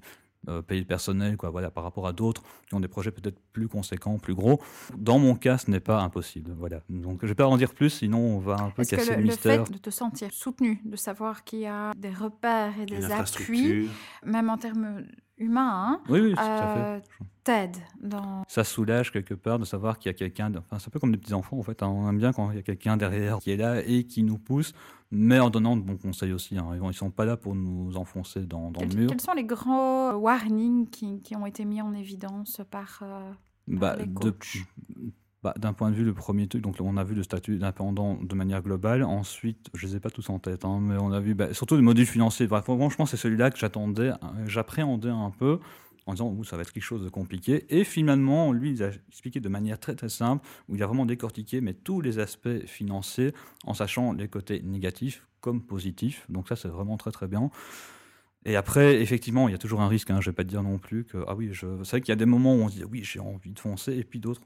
euh, 0.50 0.62
payer 0.62 0.82
le 0.82 0.88
personnel, 0.88 1.38
quoi, 1.38 1.50
voilà, 1.50 1.72
par 1.72 1.84
rapport 1.84 2.08
à 2.08 2.14
d'autres 2.14 2.44
qui 2.68 2.76
ont 2.76 2.80
des 2.80 2.88
projets 2.88 3.12
peut-être 3.12 3.40
plus 3.52 3.68
conséquents, 3.68 4.18
plus 4.18 4.36
gros. 4.36 4.60
Dans 4.98 5.20
mon 5.20 5.36
cas, 5.36 5.58
ce 5.58 5.72
n'est 5.72 5.80
pas 5.80 6.02
impossible. 6.02 6.52
Voilà. 6.58 6.82
Donc, 6.90 7.20
je 7.22 7.26
ne 7.26 7.30
vais 7.30 7.36
pas 7.36 7.48
en 7.48 7.58
dire 7.58 7.74
plus, 7.74 7.90
sinon 7.90 8.20
on 8.20 8.40
va 8.40 8.56
un 8.56 8.70
peu 8.70 8.84
casser 8.84 9.12
le, 9.12 9.18
le, 9.18 9.24
mystère. 9.24 9.60
Le 9.60 9.66
fait 9.66 9.74
de 9.74 9.78
te 9.78 9.90
sentir 9.90 10.32
soutenu, 10.32 10.82
de 10.84 10.96
savoir 10.96 11.44
qu'il 11.44 11.60
y 11.60 11.68
a 11.68 11.92
des 11.96 12.12
repères 12.12 12.74
et 12.80 12.86
des 12.86 13.12
appuis, 13.12 13.90
même 14.26 14.50
en 14.50 14.58
termes 14.58 15.04
humains, 15.44 15.72
hein, 15.72 16.02
oui, 16.10 16.22
oui, 16.22 16.36
euh, 16.40 17.00
t'aide 17.44 17.78
dans... 18.02 18.44
Ça 18.48 18.64
soulage 18.64 19.12
quelque 19.12 19.34
part 19.34 19.60
de 19.60 19.66
savoir 19.66 20.00
qu'il 20.00 20.12
y 20.12 20.16
a 20.16 20.18
quelqu'un, 20.18 20.52
enfin, 20.56 20.80
c'est 20.80 20.88
un 20.88 20.92
peu 20.92 21.00
comme 21.00 21.12
des 21.12 21.18
petits-enfants 21.18 21.58
en 21.58 21.64
fait, 21.64 21.84
hein. 21.84 21.88
on 21.88 22.10
aime 22.10 22.18
bien 22.18 22.34
quand 22.34 22.52
il 22.52 22.56
y 22.56 22.60
a 22.60 22.64
quelqu'un 22.64 22.98
derrière 22.98 23.40
qui 23.40 23.52
est 23.52 23.58
là 23.58 23.82
et 23.86 24.06
qui 24.06 24.24
nous 24.24 24.38
pousse 24.38 24.74
mais 25.16 25.40
en 25.40 25.52
donnant 25.52 25.78
de 25.78 25.84
bons 25.84 25.98
conseils 25.98 26.34
aussi. 26.34 26.58
Hein. 26.58 26.72
Ils 26.74 26.82
ne 26.82 26.92
sont 26.92 27.12
pas 27.12 27.26
là 27.26 27.38
pour 27.38 27.54
nous 27.54 27.96
enfoncer 27.98 28.42
dans, 28.42 28.72
dans 28.72 28.82
le 28.82 28.96
mur. 28.96 29.10
Quels 29.10 29.22
sont 29.22 29.34
les 29.34 29.44
grands 29.44 30.16
warnings 30.16 30.90
qui, 30.90 31.22
qui 31.22 31.36
ont 31.36 31.46
été 31.46 31.66
mis 31.66 31.82
en 31.82 31.94
évidence 31.94 32.62
par, 32.72 33.02
euh, 33.04 33.32
bah, 33.68 33.96
les 33.96 34.12
coachs? 34.12 34.58
Bah, 35.44 35.54
D'un 35.58 35.74
point 35.74 35.90
de 35.92 35.96
vue, 35.96 36.04
le 36.04 36.14
premier 36.14 36.48
truc, 36.48 36.62
donc 36.62 36.78
on 36.80 36.98
a 36.98 37.04
vu 37.04 37.16
le 37.16 37.24
statut 37.24 37.58
d'indépendant 37.58 38.18
de 38.22 38.36
manière 38.36 38.62
globale. 38.62 39.04
Ensuite, 39.04 39.70
je 39.74 39.86
ne 39.86 39.92
les 39.92 39.98
ai 39.98 40.00
pas 40.00 40.10
tous 40.10 40.30
en 40.30 40.40
tête, 40.40 40.66
hein, 40.66 40.80
mais 40.82 40.98
on 40.98 41.12
a 41.12 41.20
vu 41.20 41.34
bah, 41.34 41.54
surtout 41.54 41.76
le 41.76 41.82
module 41.82 42.06
financier. 42.06 42.48
Bah, 42.48 42.62
franchement, 42.62 43.06
c'est 43.06 43.18
celui-là 43.18 43.52
que 43.52 43.58
j'attendais, 43.58 44.12
j'appréhendais 44.48 45.10
un 45.10 45.32
peu 45.32 45.60
en 46.06 46.14
disant 46.14 46.44
ça 46.44 46.56
va 46.56 46.64
être 46.64 46.72
quelque 46.72 46.84
chose 46.84 47.04
de 47.04 47.10
compliqué. 47.10 47.66
Et 47.70 47.84
finalement, 47.84 48.52
lui, 48.52 48.72
il 48.72 48.84
a 48.84 48.92
expliqué 49.10 49.40
de 49.40 49.50
manière 49.50 49.80
très 49.80 49.96
très 49.96 50.10
simple, 50.10 50.46
où 50.70 50.76
il 50.76 50.84
a 50.84 50.88
vraiment 50.88 51.06
décortiqué 51.06 51.62
tous 51.84 52.02
les 52.02 52.20
aspects 52.20 52.66
financiers 52.66 53.34
en 53.66 53.74
sachant 53.74 54.14
les 54.14 54.28
côtés 54.28 54.62
négatifs 54.64 55.26
comme 55.42 55.62
positifs. 55.62 56.26
Donc 56.30 56.48
ça, 56.48 56.56
c'est 56.56 56.68
vraiment 56.68 56.98
très 56.98 57.12
très 57.12 57.28
bien. 57.28 57.50
Et 58.46 58.56
après, 58.56 59.02
effectivement, 59.02 59.48
il 59.48 59.52
y 59.52 59.56
a 59.56 59.58
toujours 59.58 59.82
un 59.82 59.88
risque. 59.88 60.10
Hein, 60.12 60.20
je 60.22 60.30
ne 60.30 60.32
vais 60.32 60.36
pas 60.36 60.44
te 60.44 60.50
dire 60.50 60.64
non 60.64 60.78
plus 60.78 61.06
que 61.06 61.18
ah 61.28 61.36
oui, 61.36 61.50
je... 61.52 61.68
c'est 61.84 61.92
vrai 61.92 62.02
qu'il 62.02 62.10
y 62.10 62.14
a 62.14 62.18
des 62.18 62.26
moments 62.26 62.56
où 62.56 62.60
on 62.60 62.70
se 62.70 62.76
dit 62.76 62.84
oui, 62.84 63.02
j'ai 63.04 63.20
envie 63.20 63.54
de 63.54 63.60
foncer, 63.60 63.94
et 63.94 64.04
puis 64.04 64.20
d'autres 64.20 64.42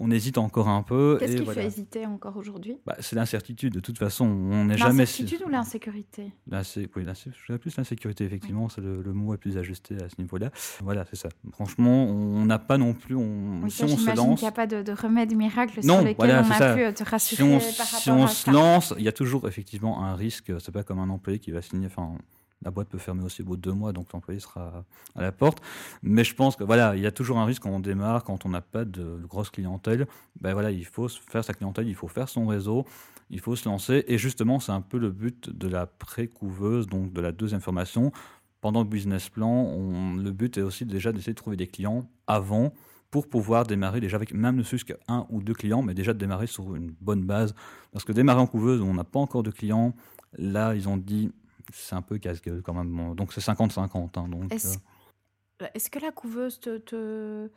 on 0.00 0.12
hésite 0.12 0.38
encore 0.38 0.68
un 0.68 0.82
peu. 0.82 1.16
Qu'est-ce 1.18 1.36
qui 1.36 1.44
fait 1.44 1.66
hésiter 1.66 2.06
encore 2.06 2.36
aujourd'hui? 2.36 2.78
Bah, 2.86 2.94
C'est 3.00 3.16
l'incertitude. 3.16 3.74
De 3.74 3.80
toute 3.80 3.98
façon, 3.98 4.26
on 4.26 4.66
n'est 4.66 4.78
jamais. 4.78 5.00
L'incertitude 5.00 5.42
ou 5.44 5.48
l'insécurité? 5.48 6.32
Oui, 6.50 6.58
je 6.68 7.56
plus 7.56 7.76
l'insécurité, 7.76 8.24
effectivement. 8.24 8.68
C'est 8.68 8.80
le, 8.80 9.12
mot 9.12 9.34
est 9.34 9.38
plus 9.38 9.58
ajusté 9.58 9.96
à 9.96 10.08
ce 10.08 10.14
niveau-là. 10.18 10.50
Voilà, 10.82 11.04
c'est 11.10 11.16
ça. 11.16 11.28
Franchement, 11.50 12.04
on 12.04 12.44
n'a 12.44 12.60
pas 12.60 12.78
non 12.78 12.94
plus. 12.94 13.16
On, 13.16 13.68
si 13.68 13.82
on 13.82 13.88
se 13.88 14.14
lance. 14.14 14.38
qu'il 14.38 14.46
n'y 14.46 14.48
a 14.48 14.52
pas 14.52 14.68
de, 14.68 14.92
remède 14.92 15.34
miracle 15.34 15.82
sur 15.82 16.00
lequel 16.00 16.44
on 16.46 16.50
a 16.50 16.74
pu 16.76 16.94
te 16.94 17.02
rassurer 17.02 17.36
si 17.36 17.42
on, 17.42 17.58
par 17.76 17.86
rapport 17.86 18.00
si 18.00 18.10
on 18.10 18.26
se 18.28 18.50
lance, 18.50 18.94
il 18.98 19.04
y 19.04 19.08
a 19.08 19.12
toujours 19.12 19.48
effectivement 19.48 20.04
un 20.04 20.14
risque. 20.14 20.52
C'est 20.60 20.72
pas 20.72 20.84
comme 20.84 21.00
un 21.00 21.10
employé 21.10 21.40
qui 21.40 21.50
va 21.50 21.60
signer. 21.60 21.86
Enfin, 21.86 22.16
la 22.62 22.70
boîte 22.70 22.88
peut 22.88 22.98
fermer 22.98 23.22
aussi 23.24 23.42
au 23.42 23.44
bout 23.44 23.56
de 23.56 23.62
deux 23.62 23.72
mois, 23.72 23.92
donc 23.92 24.12
l'employé 24.12 24.40
sera 24.40 24.84
à 25.14 25.22
la 25.22 25.32
porte. 25.32 25.60
Mais 26.02 26.24
je 26.24 26.34
pense 26.34 26.56
que 26.56 26.64
voilà, 26.64 26.96
il 26.96 27.02
y 27.02 27.06
a 27.06 27.12
toujours 27.12 27.38
un 27.38 27.44
risque 27.44 27.62
quand 27.62 27.70
on 27.70 27.80
démarre, 27.80 28.24
quand 28.24 28.46
on 28.46 28.48
n'a 28.48 28.60
pas 28.60 28.84
de 28.84 29.20
grosse 29.28 29.50
clientèle. 29.50 30.06
Ben 30.40 30.52
voilà, 30.52 30.70
il 30.70 30.84
faut 30.84 31.08
faire 31.08 31.44
sa 31.44 31.54
clientèle, 31.54 31.88
il 31.88 31.94
faut 31.94 32.08
faire 32.08 32.28
son 32.28 32.46
réseau, 32.46 32.84
il 33.30 33.40
faut 33.40 33.56
se 33.56 33.68
lancer. 33.68 34.04
Et 34.08 34.18
justement, 34.18 34.58
c'est 34.60 34.72
un 34.72 34.80
peu 34.80 34.98
le 34.98 35.10
but 35.10 35.50
de 35.50 35.68
la 35.68 35.86
pré-couveuse, 35.86 36.86
donc 36.86 37.12
de 37.12 37.20
la 37.20 37.32
deuxième 37.32 37.60
formation. 37.60 38.12
Pendant 38.60 38.82
le 38.82 38.88
business 38.88 39.28
plan, 39.28 40.16
le 40.16 40.30
but 40.32 40.58
est 40.58 40.62
aussi 40.62 40.84
déjà 40.84 41.12
d'essayer 41.12 41.32
de 41.32 41.38
trouver 41.38 41.56
des 41.56 41.68
clients 41.68 42.10
avant 42.26 42.72
pour 43.10 43.28
pouvoir 43.28 43.64
démarrer 43.64 44.00
déjà 44.00 44.16
avec 44.16 44.34
même 44.34 44.56
ne 44.56 44.62
fût-ce 44.62 44.84
qu'un 44.84 45.26
ou 45.30 45.42
deux 45.42 45.54
clients, 45.54 45.80
mais 45.80 45.94
déjà 45.94 46.12
de 46.12 46.18
démarrer 46.18 46.48
sur 46.48 46.74
une 46.74 46.92
bonne 47.00 47.24
base. 47.24 47.54
Parce 47.92 48.04
que 48.04 48.12
démarrer 48.12 48.40
en 48.40 48.46
couveuse 48.46 48.82
on 48.82 48.94
n'a 48.94 49.04
pas 49.04 49.20
encore 49.20 49.44
de 49.44 49.50
clients, 49.50 49.94
là, 50.36 50.74
ils 50.74 50.88
ont 50.88 50.96
dit 50.96 51.30
c'est 51.72 51.94
un 51.94 52.02
peu 52.02 52.18
casse-gueule 52.18 52.62
quand 52.62 52.74
même. 52.74 53.14
Donc 53.14 53.32
c'est 53.32 53.40
50-50. 53.40 54.18
Hein, 54.18 54.30
euh. 54.52 55.66
Est-ce 55.74 55.90
que 55.90 55.98
la 55.98 56.12
couveuse 56.12 56.60
te, 56.60 56.78
te, 56.78 57.50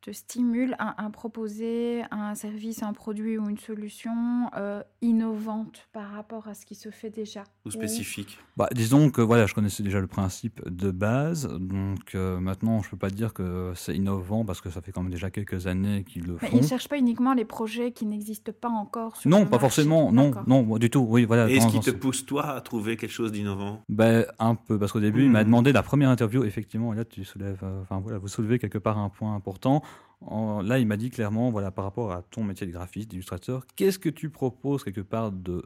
te 0.00 0.12
stimule 0.12 0.76
à, 0.78 0.94
proposer 1.10 2.02
un 2.10 2.34
service, 2.34 2.82
un 2.82 2.92
produit 2.92 3.38
ou 3.38 3.48
une 3.48 3.58
solution 3.58 4.12
euh, 4.56 4.82
innovante 5.02 5.88
par 5.92 6.12
rapport 6.12 6.46
à 6.46 6.54
ce 6.54 6.64
qui 6.64 6.74
se 6.74 6.90
fait 6.90 7.10
déjà 7.10 7.42
Ou 7.64 7.70
spécifique. 7.70 8.38
Bah, 8.56 8.68
Disons 8.72 9.10
que 9.10 9.20
voilà, 9.20 9.46
je 9.46 9.54
connaissais 9.54 9.82
déjà 9.82 10.00
le 10.00 10.06
principe 10.06 10.62
de 10.68 10.90
base, 10.90 11.48
donc 11.48 12.14
euh, 12.14 12.38
maintenant 12.38 12.82
je 12.82 12.86
ne 12.86 12.90
peux 12.92 12.96
pas 12.96 13.10
dire 13.10 13.34
que 13.34 13.72
c'est 13.74 13.96
innovant 13.96 14.44
parce 14.44 14.60
que 14.60 14.70
ça 14.70 14.80
fait 14.80 14.92
quand 14.92 15.02
même 15.02 15.10
déjà 15.10 15.30
quelques 15.30 15.66
années 15.66 16.04
qu'ils 16.04 16.24
le 16.24 16.38
font. 16.38 16.46
ils 16.52 16.60
ne 16.60 16.66
cherchent 16.66 16.88
pas 16.88 16.98
uniquement 16.98 17.34
les 17.34 17.44
projets 17.44 17.90
qui 17.90 18.06
n'existent 18.06 18.52
pas 18.52 18.68
encore 18.68 19.16
sur 19.16 19.28
Non, 19.28 19.46
pas 19.46 19.58
forcément, 19.58 20.12
non, 20.12 20.30
non, 20.46 20.78
du 20.78 20.90
tout. 20.90 21.04
Oui, 21.08 21.24
voilà, 21.24 21.50
Est-ce 21.50 21.66
qui 21.66 21.80
te 21.80 21.90
pousse 21.90 22.24
toi 22.24 22.54
à 22.54 22.60
trouver 22.60 22.96
quelque 22.96 23.10
chose 23.10 23.32
d'innovant? 23.32 23.82
Ben, 23.88 24.24
Un 24.38 24.54
peu, 24.54 24.78
parce 24.78 24.92
qu'au 24.92 25.00
début 25.00 25.24
il 25.24 25.30
m'a 25.30 25.42
hmm. 25.42 25.46
demandé 25.46 25.72
la 25.72 25.82
première 25.82 26.10
interview, 26.10 26.44
effectivement, 26.44 26.92
et 26.92 26.96
là 26.96 27.04
tu 27.04 27.24
soulèves, 27.24 27.60
euh, 27.64 27.82
enfin 27.82 28.00
voilà, 28.00 28.18
vous 28.18 28.28
soulevez 28.28 28.58
quelque 28.58 28.78
part 28.78 28.98
un 28.98 29.08
point 29.08 29.34
important 29.34 29.82
là, 30.22 30.78
il 30.78 30.86
m'a 30.86 30.96
dit 30.96 31.10
clairement, 31.10 31.50
voilà, 31.50 31.70
par 31.70 31.84
rapport 31.84 32.12
à 32.12 32.22
ton 32.22 32.42
métier 32.44 32.66
de 32.66 32.72
graphiste, 32.72 33.10
d'illustrateur, 33.10 33.66
qu'est-ce 33.76 33.98
que 33.98 34.08
tu 34.08 34.30
proposes 34.30 34.84
quelque 34.84 35.00
part 35.00 35.32
de 35.32 35.62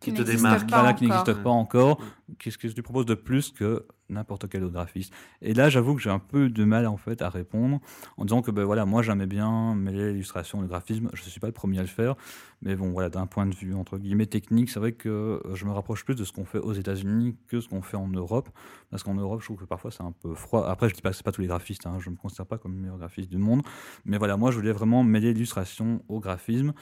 qui, 0.00 0.12
te 0.12 0.22
démarque, 0.22 0.66
qui 0.96 1.06
n'existe 1.06 1.42
pas 1.42 1.50
encore. 1.50 2.00
Qu'est-ce 2.38 2.58
que 2.58 2.68
tu 2.68 2.82
proposes 2.82 3.06
de 3.06 3.14
plus 3.14 3.50
que 3.50 3.86
n'importe 4.10 4.48
quel 4.48 4.64
autre 4.64 4.74
graphiste. 4.74 5.12
Et 5.42 5.54
là, 5.54 5.68
j'avoue 5.68 5.94
que 5.94 6.02
j'ai 6.02 6.10
un 6.10 6.18
peu 6.18 6.48
de 6.48 6.64
mal 6.64 6.86
en 6.86 6.96
fait 6.96 7.22
à 7.22 7.28
répondre 7.28 7.80
en 8.16 8.24
disant 8.24 8.42
que 8.42 8.50
ben 8.50 8.64
voilà, 8.64 8.84
moi 8.86 9.02
j'aimais 9.02 9.26
bien 9.26 9.74
mêler 9.74 10.12
l'illustration 10.12 10.60
le 10.60 10.66
graphisme. 10.66 11.08
Je 11.12 11.22
ne 11.22 11.28
suis 11.28 11.40
pas 11.40 11.46
le 11.46 11.52
premier 11.52 11.78
à 11.78 11.82
le 11.82 11.88
faire, 11.88 12.14
mais 12.62 12.76
bon 12.76 12.90
voilà, 12.90 13.08
d'un 13.08 13.26
point 13.26 13.46
de 13.46 13.54
vue 13.54 13.74
entre 13.74 13.98
guillemets 13.98 14.26
technique, 14.26 14.70
c'est 14.70 14.80
vrai 14.80 14.92
que 14.92 15.08
euh, 15.08 15.54
je 15.54 15.64
me 15.64 15.72
rapproche 15.72 16.04
plus 16.04 16.14
de 16.14 16.24
ce 16.24 16.32
qu'on 16.32 16.44
fait 16.44 16.58
aux 16.58 16.72
États-Unis 16.72 17.36
que 17.48 17.60
ce 17.60 17.68
qu'on 17.68 17.82
fait 17.82 17.96
en 17.96 18.08
Europe, 18.08 18.48
parce 18.90 19.02
qu'en 19.02 19.14
Europe, 19.14 19.40
je 19.40 19.46
trouve 19.46 19.58
que 19.58 19.64
parfois 19.64 19.90
c'est 19.90 20.02
un 20.02 20.12
peu 20.12 20.34
froid. 20.34 20.66
Après, 20.68 20.88
je 20.88 20.94
dis 20.94 21.02
pas 21.02 21.10
que 21.10 21.16
c'est 21.16 21.24
pas 21.24 21.32
tous 21.32 21.40
les 21.40 21.46
graphistes, 21.46 21.86
hein, 21.86 21.98
je 22.00 22.10
me 22.10 22.16
considère 22.16 22.46
pas 22.46 22.58
comme 22.58 22.74
le 22.74 22.80
meilleur 22.80 22.98
graphiste 22.98 23.30
du 23.30 23.38
monde, 23.38 23.62
mais 24.04 24.18
voilà, 24.18 24.36
moi 24.36 24.50
je 24.50 24.56
voulais 24.56 24.72
vraiment 24.72 25.02
mêler 25.02 25.32
l'illustration 25.32 26.02
au 26.08 26.20
graphisme. 26.20 26.72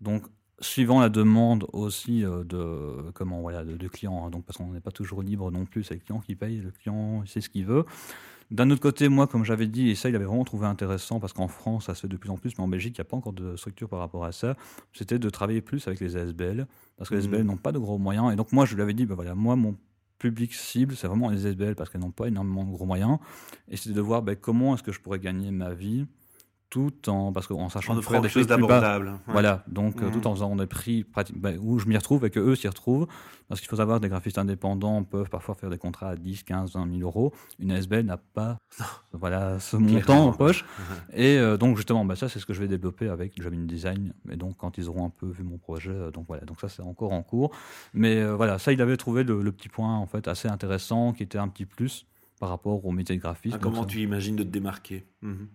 Donc 0.00 0.26
suivant 0.60 1.00
la 1.00 1.08
demande 1.08 1.66
aussi 1.72 2.24
euh, 2.24 2.44
de 2.44 3.10
comment 3.14 3.40
voilà 3.40 3.64
de, 3.64 3.88
clients 3.88 4.26
hein, 4.26 4.30
donc 4.30 4.44
parce 4.44 4.58
qu'on 4.58 4.72
n'est 4.72 4.80
pas 4.80 4.92
toujours 4.92 5.22
libre 5.22 5.50
non 5.50 5.64
plus 5.64 5.82
c'est 5.82 5.94
le 5.94 6.00
client 6.00 6.20
qui 6.20 6.36
paye 6.36 6.58
le 6.58 6.70
client 6.70 7.24
sait 7.26 7.40
ce 7.40 7.48
qu'il 7.48 7.64
veut 7.66 7.84
D'un 8.52 8.68
autre 8.68 8.82
côté, 8.82 9.08
moi, 9.08 9.26
comme 9.26 9.46
j'avais 9.46 9.66
dit, 9.66 9.88
et 9.88 9.94
ça, 9.94 10.10
il 10.10 10.14
avait 10.14 10.26
vraiment 10.26 10.44
trouvé 10.44 10.66
intéressant, 10.66 11.20
parce 11.20 11.32
qu'en 11.32 11.48
France, 11.48 11.86
ça 11.86 11.94
se 11.94 12.02
fait 12.02 12.08
de 12.08 12.18
plus 12.18 12.28
en 12.28 12.36
plus, 12.36 12.52
mais 12.58 12.64
en 12.64 12.68
Belgique, 12.68 12.98
il 12.98 13.00
n'y 13.00 13.06
a 13.06 13.08
pas 13.08 13.16
encore 13.16 13.32
de 13.32 13.56
structure 13.56 13.88
par 13.88 13.98
rapport 13.98 14.26
à 14.26 14.32
ça, 14.32 14.56
c'était 14.92 15.18
de 15.18 15.30
travailler 15.30 15.62
plus 15.62 15.86
avec 15.88 16.00
les 16.00 16.18
ASBL, 16.18 16.66
parce 16.98 17.08
que 17.08 17.14
les 17.14 17.22
ASBL 17.22 17.44
mmh. 17.44 17.46
n'ont 17.46 17.56
pas 17.56 17.72
de 17.72 17.78
gros 17.78 17.96
moyens. 17.96 18.30
Et 18.30 18.36
donc, 18.36 18.52
moi, 18.52 18.66
je 18.66 18.74
lui 18.74 18.82
avais 18.82 18.92
dit, 18.92 19.06
ben 19.06 19.14
voilà, 19.14 19.34
moi, 19.34 19.56
mon 19.56 19.74
public 20.18 20.52
cible, 20.52 20.94
c'est 20.96 21.06
vraiment 21.06 21.30
les 21.30 21.46
ASBL, 21.46 21.76
parce 21.76 21.88
qu'elles 21.88 22.02
n'ont 22.02 22.10
pas 22.10 22.28
énormément 22.28 22.64
de 22.64 22.70
gros 22.70 22.84
moyens. 22.84 23.16
Et 23.68 23.78
c'était 23.78 23.94
de 23.94 24.02
voir 24.02 24.20
ben, 24.20 24.36
comment 24.36 24.74
est-ce 24.74 24.82
que 24.82 24.92
je 24.92 25.00
pourrais 25.00 25.18
gagner 25.18 25.50
ma 25.50 25.72
vie 25.72 26.04
tout 26.72 27.10
en 27.10 27.34
parce 27.34 27.46
qu'en 27.46 27.68
sachant 27.68 28.00
faire 28.00 28.22
des 28.22 28.30
choses 28.30 28.46
d'abordables. 28.46 29.18
Voilà, 29.26 29.62
donc 29.68 30.00
euh, 30.00 30.10
tout 30.10 30.26
en 30.26 30.34
faisant 30.34 30.56
des 30.56 30.66
prix 30.66 31.04
bah, 31.36 31.50
où 31.60 31.78
je 31.78 31.86
m'y 31.86 31.98
retrouve 31.98 32.24
et 32.24 32.30
que 32.30 32.40
eux 32.40 32.56
s'y 32.56 32.66
retrouvent. 32.66 33.06
Parce 33.46 33.60
qu'il 33.60 33.68
faut 33.68 33.76
savoir 33.76 34.00
des 34.00 34.08
graphistes 34.08 34.38
indépendants 34.38 35.04
peuvent 35.04 35.28
parfois 35.28 35.54
faire 35.54 35.68
des 35.68 35.76
contrats 35.76 36.08
à 36.08 36.16
10, 36.16 36.44
15, 36.44 36.72
20 36.72 36.90
000 36.90 37.02
euros. 37.02 37.34
Une 37.58 37.72
ASBL 37.72 38.06
n'a 38.06 38.16
pas 38.16 38.56
voilà, 39.12 39.60
ce 39.60 39.76
montant 39.76 40.28
en 40.28 40.32
poche. 40.32 40.64
et 41.12 41.36
euh, 41.36 41.58
donc 41.58 41.76
justement, 41.76 42.06
bah, 42.06 42.16
ça 42.16 42.30
c'est 42.30 42.38
ce 42.38 42.46
que 42.46 42.54
je 42.54 42.60
vais 42.60 42.68
développer 42.68 43.10
avec 43.10 43.40
Jamin 43.42 43.66
Design. 43.66 44.14
Et 44.30 44.36
donc 44.36 44.56
quand 44.56 44.78
ils 44.78 44.88
auront 44.88 45.04
un 45.04 45.10
peu 45.10 45.26
vu 45.26 45.44
mon 45.44 45.58
projet, 45.58 45.90
euh, 45.90 46.10
donc 46.10 46.24
voilà, 46.26 46.46
donc 46.46 46.58
ça 46.58 46.70
c'est 46.70 46.82
encore 46.82 47.12
en 47.12 47.22
cours. 47.22 47.50
Mais 47.92 48.24
voilà, 48.24 48.58
ça 48.58 48.72
il 48.72 48.80
avait 48.80 48.96
trouvé 48.96 49.24
le, 49.24 49.42
le, 49.42 49.52
petit 49.52 49.68
point 49.68 49.94
en 49.94 50.06
fait 50.06 50.26
assez 50.26 50.48
intéressant 50.48 51.12
qui 51.12 51.22
était 51.22 51.36
un 51.36 51.48
petit 51.48 51.66
plus 51.66 52.06
par 52.42 52.48
rapport 52.48 52.84
au 52.84 52.90
métier 52.90 53.14
de 53.14 53.20
graphiste. 53.20 53.54
Ah, 53.56 53.60
comment 53.62 53.84
tu 53.84 54.00
imagines 54.00 54.34
de 54.34 54.42
te 54.42 54.48
démarquer? 54.48 55.04
Mhm. 55.22 55.46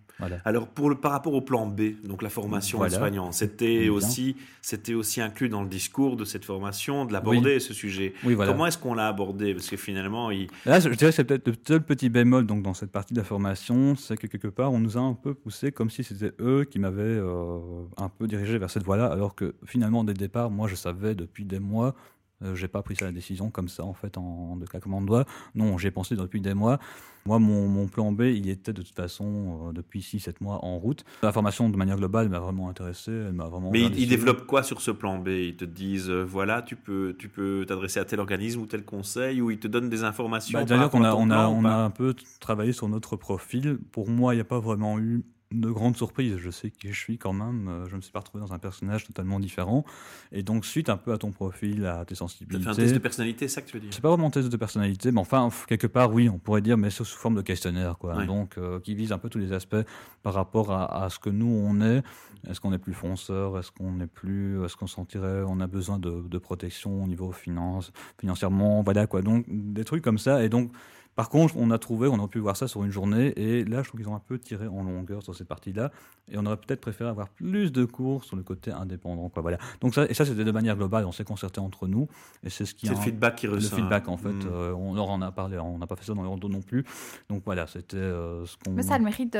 Alors 0.45 0.69
pour 0.69 0.89
le, 0.89 0.95
par 0.95 1.11
rapport 1.11 1.33
au 1.33 1.41
plan 1.41 1.67
B, 1.67 2.01
donc 2.05 2.21
la 2.21 2.29
formation 2.29 2.77
voilà. 2.77 2.97
soignant, 2.97 3.33
c'était 3.33 3.89
aussi 3.89 4.37
c'était 4.61 4.93
aussi 4.93 5.19
inclus 5.19 5.49
dans 5.49 5.63
le 5.63 5.67
discours 5.67 6.15
de 6.15 6.23
cette 6.23 6.45
formation 6.45 7.03
de 7.03 7.11
l'aborder 7.11 7.59
ce 7.59 7.73
sujet. 7.73 8.13
Comment 8.23 8.67
est-ce 8.67 8.77
qu'on 8.77 8.93
l'a 8.93 9.09
abordé? 9.09 9.53
Parce 9.53 9.69
que 9.69 9.75
finalement, 9.75 10.31
il... 10.31 10.47
là, 10.65 10.79
je 10.79 10.87
dirais 10.87 11.11
que 11.11 11.15
c'est 11.17 11.25
peut-être 11.25 11.47
le 11.49 11.55
seul 11.67 11.83
petit 11.83 12.07
bémol 12.07 12.47
donc 12.47 12.63
dans 12.63 12.73
cette 12.73 12.91
partie 12.91 13.13
de 13.13 13.19
la 13.19 13.25
formation, 13.25 13.97
c'est 13.97 14.15
que 14.15 14.27
quelque 14.27 14.47
part 14.47 14.71
on 14.71 14.79
nous 14.79 14.97
a 14.97 15.01
un 15.01 15.13
peu 15.13 15.33
poussé 15.33 15.73
comme 15.73 15.89
si 15.89 16.05
c'était 16.05 16.31
eux 16.39 16.63
qui 16.63 16.79
m'avaient 16.79 17.03
euh, 17.03 17.59
un 17.97 18.07
peu 18.07 18.27
dirigé 18.27 18.57
vers 18.57 18.69
cette 18.69 18.83
voie-là, 18.83 19.07
alors 19.07 19.35
que 19.35 19.55
finalement 19.65 20.05
dès 20.05 20.13
le 20.13 20.19
départ, 20.19 20.49
moi 20.49 20.69
je 20.69 20.75
savais 20.75 21.15
depuis 21.15 21.43
des 21.43 21.59
mois 21.59 21.95
euh, 22.43 22.53
j'ai 22.55 22.67
pas 22.67 22.83
pris 22.83 22.95
ça 22.95 23.05
la 23.05 23.11
décision 23.11 23.49
comme 23.49 23.67
ça 23.67 23.83
en 23.83 23.93
fait 23.93 24.17
en, 24.17 24.57
de 24.57 24.65
claquement 24.65 25.01
de 25.01 25.07
doigts. 25.07 25.25
Non, 25.55 25.77
j'ai 25.77 25.91
pensé 25.91 26.15
depuis 26.15 26.41
des 26.41 26.53
mois. 26.53 26.79
Moi, 27.25 27.39
mon, 27.39 27.67
mon, 27.67 27.87
plan 27.87 28.13
B, 28.13 28.21
il 28.21 28.47
était 28.47 28.71
de 28.71 28.81
toute 28.81 28.95
façon 28.95 29.69
euh, 29.69 29.73
depuis 29.73 29.99
6-7 29.99 30.35
mois 30.39 30.63
en 30.63 30.77
route. 30.77 31.03
La 31.23 31.33
formation 31.33 31.67
de 31.67 31.75
manière 31.75 31.97
globale 31.97 32.29
m'a 32.29 32.39
vraiment 32.39 32.69
intéressé. 32.69 33.11
m'a 33.11 33.47
vraiment 33.47 33.69
Mais 33.71 33.81
ils, 33.81 34.07
développent 34.07 34.45
quoi 34.45 34.63
sur 34.63 34.79
ce 34.81 34.91
plan 34.91 35.17
B? 35.17 35.29
Ils 35.29 35.57
te 35.57 35.65
disent 35.65 36.09
euh, 36.09 36.23
voilà, 36.23 36.61
tu 36.61 36.75
peux 36.75 37.15
tu 37.17 37.27
peux 37.27 37.65
t'adresser 37.67 37.99
à 37.99 38.05
tel 38.05 38.19
organisme 38.19 38.61
ou 38.61 38.65
tel 38.65 38.85
conseil, 38.85 39.41
ou 39.41 39.51
ils 39.51 39.59
te 39.59 39.67
donnent 39.67 39.89
des 39.89 40.03
informations. 40.03 40.59
Bah, 40.59 40.65
D'ailleurs, 40.65 40.93
on 40.93 41.03
a 41.03 41.13
on 41.15 41.29
a 41.31 41.47
on 41.47 41.65
a 41.65 41.73
un 41.73 41.89
peu 41.89 42.15
travaillé 42.39 42.71
sur 42.71 42.87
notre 42.87 43.15
profil. 43.15 43.79
Pour 43.91 44.07
moi, 44.09 44.33
il 44.33 44.37
n'y 44.37 44.41
a 44.41 44.45
pas 44.45 44.59
vraiment 44.59 44.99
eu 44.99 45.23
de 45.51 45.69
grandes 45.69 45.95
surprises. 45.95 46.37
Je 46.37 46.49
sais 46.49 46.71
qui 46.71 46.91
je 46.91 46.99
suis 46.99 47.17
quand 47.17 47.33
même. 47.33 47.67
Euh, 47.67 47.87
je 47.87 47.95
me 47.95 48.01
suis 48.01 48.11
pas 48.11 48.19
retrouvé 48.19 48.43
dans 48.43 48.53
un 48.53 48.59
personnage 48.59 49.05
totalement 49.05 49.39
différent. 49.39 49.85
Et 50.31 50.43
donc, 50.43 50.65
suite 50.65 50.89
un 50.89 50.97
peu 50.97 51.13
à 51.13 51.17
ton 51.17 51.31
profil, 51.31 51.85
à 51.85 52.05
tes 52.05 52.15
sensibilités. 52.15 52.57
Tu 52.57 52.63
fait 52.63 52.69
un 52.69 52.75
test 52.75 52.93
de 52.93 52.99
personnalité, 52.99 53.47
c'est 53.47 53.55
ça 53.55 53.61
que 53.61 53.67
tu 53.67 53.77
veux 53.77 53.81
dire? 53.81 53.93
C'est 53.93 54.01
pas 54.01 54.09
vraiment 54.09 54.27
un 54.27 54.31
test 54.31 54.49
de 54.49 54.57
personnalité, 54.57 55.11
mais 55.11 55.19
enfin, 55.19 55.49
quelque 55.67 55.87
part, 55.87 56.13
oui, 56.13 56.29
on 56.29 56.37
pourrait 56.37 56.61
dire, 56.61 56.77
mais 56.77 56.89
sous 56.89 57.05
forme 57.05 57.35
de 57.35 57.41
questionnaire, 57.41 57.97
quoi. 57.97 58.25
Donc, 58.25 58.57
euh, 58.57 58.79
qui 58.79 58.95
vise 58.95 59.11
un 59.11 59.17
peu 59.17 59.29
tous 59.29 59.39
les 59.39 59.53
aspects 59.53 59.75
par 60.23 60.33
rapport 60.33 60.71
à, 60.71 61.09
ce 61.09 61.19
que 61.19 61.29
nous, 61.29 61.47
on 61.47 61.81
est. 61.81 62.03
Est-ce 62.47 62.59
qu'on 62.59 62.73
est 62.73 62.79
plus 62.79 62.93
fonceur? 62.93 63.57
Est-ce 63.57 63.71
qu'on 63.71 63.99
est 63.99 64.07
plus. 64.07 64.63
Est-ce 64.63 64.75
qu'on 64.75 64.87
sentirait. 64.87 65.43
On 65.47 65.59
a 65.59 65.67
besoin 65.67 65.99
de, 65.99 66.23
de 66.27 66.37
protection 66.37 67.03
au 67.03 67.07
niveau 67.07 67.31
finance, 67.31 67.91
financièrement? 68.19 68.81
Voilà, 68.81 69.07
quoi. 69.07 69.21
Donc, 69.21 69.45
des 69.47 69.83
trucs 69.83 70.03
comme 70.03 70.17
ça. 70.17 70.43
Et 70.43 70.49
donc, 70.49 70.71
par 71.17 71.29
contre, 71.29 71.57
on 71.57 71.71
a 71.71 71.79
trouvé, 71.79 72.07
on 72.07 72.23
a 72.23 72.27
pu 72.27 72.37
voir 72.37 72.55
ça 72.55 72.67
sur 72.67 72.83
une 72.83 72.91
journée, 72.91 73.33
et 73.37 73.65
là, 73.65 73.81
je 73.81 73.87
trouve 73.87 73.99
qu'ils 73.99 74.07
ont 74.07 74.15
un 74.15 74.21
peu 74.23 74.37
tiré 74.37 74.67
en 74.67 74.83
longueur 74.83 75.23
sur 75.23 75.33
cette 75.33 75.47
partie-là, 75.47 75.91
et 76.31 76.37
on 76.37 76.45
aurait 76.45 76.57
peut-être 76.57 76.79
préféré 76.79 77.09
avoir 77.09 77.27
plus 77.27 77.71
de 77.71 77.85
cours 77.85 78.23
sur 78.23 78.35
le 78.35 78.43
côté 78.43 78.69
indépendant. 78.69 79.27
Quoi, 79.27 79.41
voilà. 79.41 79.57
Donc 79.81 79.95
ça, 79.95 80.05
et 80.07 80.13
ça, 80.13 80.25
c'était 80.25 80.43
de 80.43 80.51
manière 80.51 80.75
globale, 80.75 81.05
on 81.05 81.11
s'est 81.11 81.23
concerté 81.23 81.59
entre 81.59 81.87
nous, 81.87 82.07
et 82.43 82.51
c'est 82.51 82.65
ce 82.65 82.75
qui. 82.75 82.85
C'est 82.85 82.93
le 82.93 82.99
feedback 82.99 83.35
qui 83.35 83.47
ressort. 83.47 83.79
Le 83.79 83.81
feedback, 83.81 84.07
en 84.09 84.17
fait, 84.17 84.29
hmm. 84.29 84.47
euh, 84.47 84.73
on 84.75 84.93
leur 84.93 85.09
en 85.09 85.19
a 85.23 85.31
parlé, 85.31 85.57
on 85.57 85.79
n'a 85.79 85.87
pas 85.87 85.95
fait 85.95 86.05
ça 86.05 86.13
dans 86.13 86.21
les 86.21 86.27
rondeaux 86.27 86.49
non 86.49 86.61
plus. 86.61 86.85
Donc 87.29 87.41
voilà, 87.45 87.65
c'était 87.65 87.97
euh, 87.97 88.45
ce 88.45 88.55
qu'on. 88.57 88.73
Mais 88.73 88.83
ça 88.83 88.93
a 88.93 88.97
le 88.99 89.05
mérite 89.05 89.35